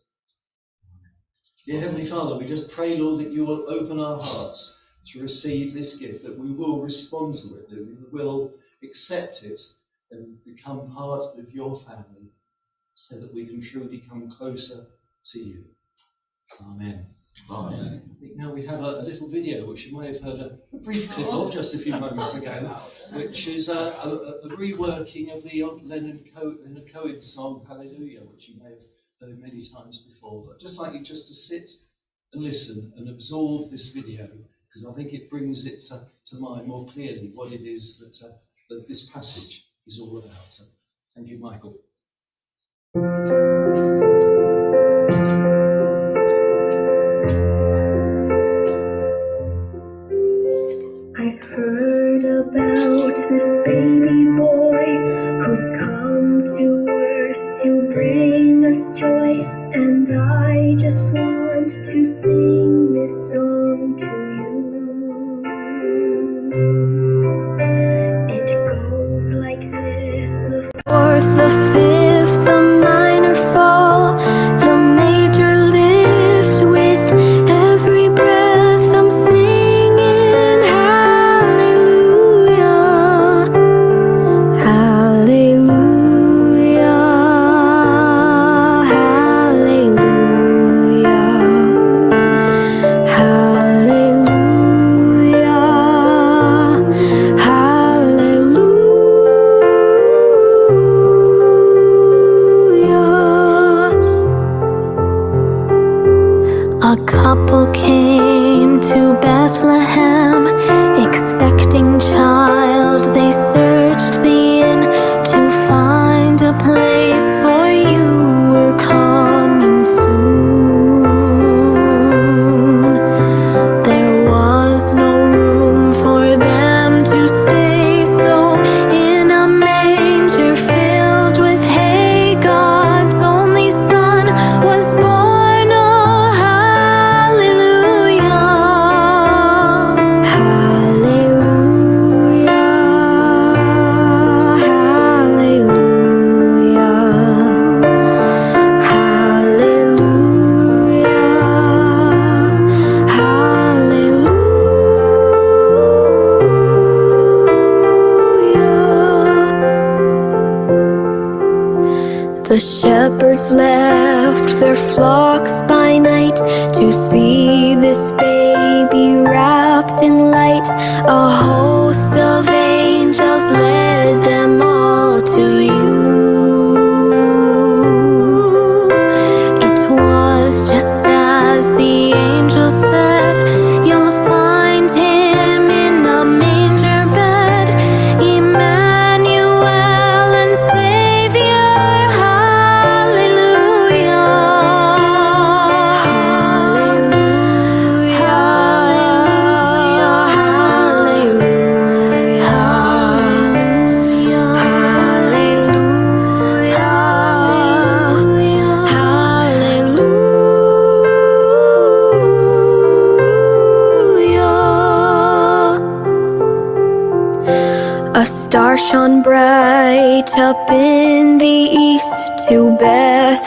Dear 1.66 1.80
Heavenly 1.80 2.06
Father, 2.06 2.38
we 2.38 2.46
just 2.46 2.70
pray, 2.70 2.96
Lord, 2.96 3.20
that 3.20 3.32
you 3.32 3.44
will 3.44 3.68
open 3.68 4.00
our 4.00 4.18
hearts 4.18 4.76
to 5.06 5.22
receive 5.22 5.74
this 5.74 5.96
gift, 5.96 6.24
that 6.24 6.38
we 6.38 6.52
will 6.52 6.80
respond 6.80 7.34
to 7.36 7.56
it, 7.56 7.68
that 7.68 7.86
we 7.86 7.96
will 8.10 8.52
accept 8.82 9.42
it 9.42 9.60
and 10.10 10.42
become 10.44 10.90
part 10.92 11.24
of 11.38 11.52
your 11.52 11.78
family 11.80 12.30
so 12.94 13.20
that 13.20 13.32
we 13.34 13.46
can 13.46 13.60
truly 13.60 14.02
come 14.08 14.30
closer 14.30 14.86
to 15.26 15.38
you. 15.38 15.64
Amen. 16.62 17.06
Oh, 17.48 17.68
Amen. 17.68 18.16
Now 18.36 18.52
we 18.52 18.64
have 18.66 18.80
a, 18.80 19.00
a, 19.00 19.02
little 19.02 19.28
video 19.28 19.66
which 19.66 19.86
you 19.86 19.98
may 19.98 20.12
have 20.12 20.22
heard 20.22 20.40
a, 20.40 20.58
a 20.72 20.78
brief 20.84 21.10
clip 21.10 21.26
of 21.26 21.34
oh. 21.34 21.50
just 21.50 21.74
a 21.74 21.78
few 21.78 21.92
moments 21.92 22.34
ago, 22.34 22.80
which 23.12 23.46
is 23.46 23.68
a, 23.68 23.72
a 23.74 24.48
reworking 24.50 25.34
of 25.34 25.42
the 25.42 25.62
old 25.62 25.84
Leonard, 25.84 26.20
Co- 26.34 26.56
Leonard 26.64 26.92
Cohen 26.92 27.20
song 27.20 27.64
Hallelujah, 27.68 28.20
which 28.20 28.48
you 28.48 28.60
may 28.62 28.70
have 28.70 28.78
heard 29.20 29.38
many 29.40 29.62
times 29.64 30.00
before. 30.00 30.44
But 30.46 30.60
just 30.60 30.78
like 30.78 30.94
you 30.94 31.04
just 31.04 31.28
to 31.28 31.34
sit 31.34 31.70
and 32.32 32.42
listen 32.42 32.92
and 32.96 33.08
absorb 33.08 33.70
this 33.70 33.92
video 33.92 34.28
because 34.68 34.86
I 34.86 34.94
think 34.94 35.12
it 35.12 35.30
brings 35.30 35.66
it 35.66 35.80
to, 35.88 36.06
to, 36.26 36.36
mind 36.36 36.66
more 36.66 36.86
clearly 36.86 37.32
what 37.34 37.52
it 37.52 37.62
is 37.62 37.98
that, 37.98 38.26
uh, 38.26 38.32
that 38.68 38.86
this 38.88 39.10
passage 39.10 39.64
is 39.86 39.98
all 39.98 40.18
about. 40.18 40.60
thank 41.14 41.28
you, 41.28 41.38
Michael. 41.38 41.76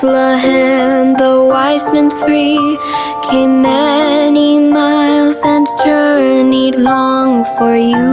Bethlehem, 0.03 1.13
the 1.13 1.45
wise 1.45 1.89
men 1.93 2.09
three 2.09 2.77
came 3.23 3.61
many 3.61 4.59
miles 4.59 5.41
and 5.45 5.65
journeyed 5.85 6.75
long 6.75 7.45
for 7.57 7.73
you. 7.77 8.12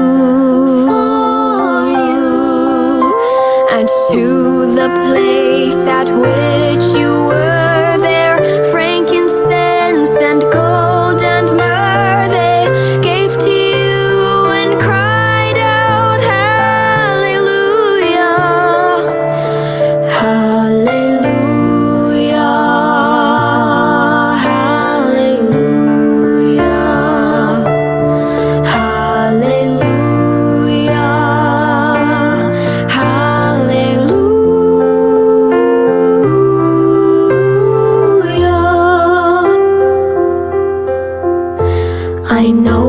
know 42.53 42.80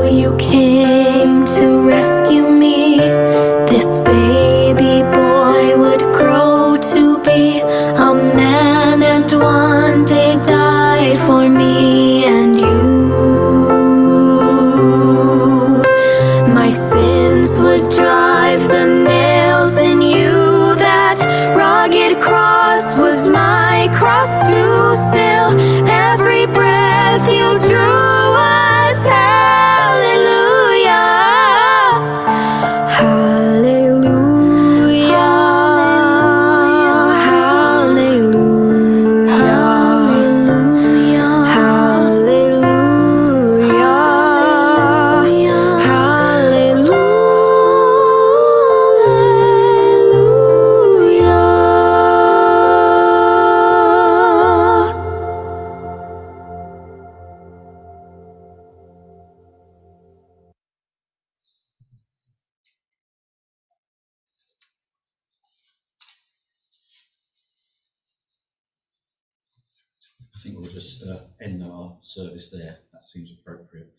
just 70.81 71.07
uh, 71.07 71.19
end 71.39 71.63
our 71.63 71.95
service 72.01 72.49
there. 72.51 72.77
That 72.91 73.05
seems 73.05 73.31
appropriate. 73.39 73.91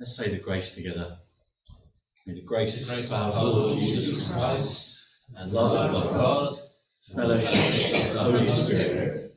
Let's 0.00 0.16
say 0.16 0.30
the 0.30 0.38
grace 0.38 0.74
together. 0.74 1.18
May 2.26 2.34
the 2.34 2.42
grace, 2.42 2.88
The 2.88 2.94
grace 2.94 3.12
of 3.12 3.20
our 3.20 3.44
Lord 3.44 3.72
Jesus 3.78 4.34
Christ, 4.34 5.18
and 5.36 5.52
love 5.52 5.94
of 5.94 6.12
God, 6.12 6.58
fellowship 7.14 8.06
of 8.06 8.14
the 8.14 8.20
Holy 8.20 8.48
Spirit, 8.48 9.34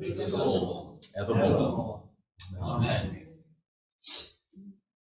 be 0.00 0.10
with 0.10 0.20
us 0.20 0.34
all 0.34 1.00
evermore. 1.16 2.02
Amen. 2.60 3.13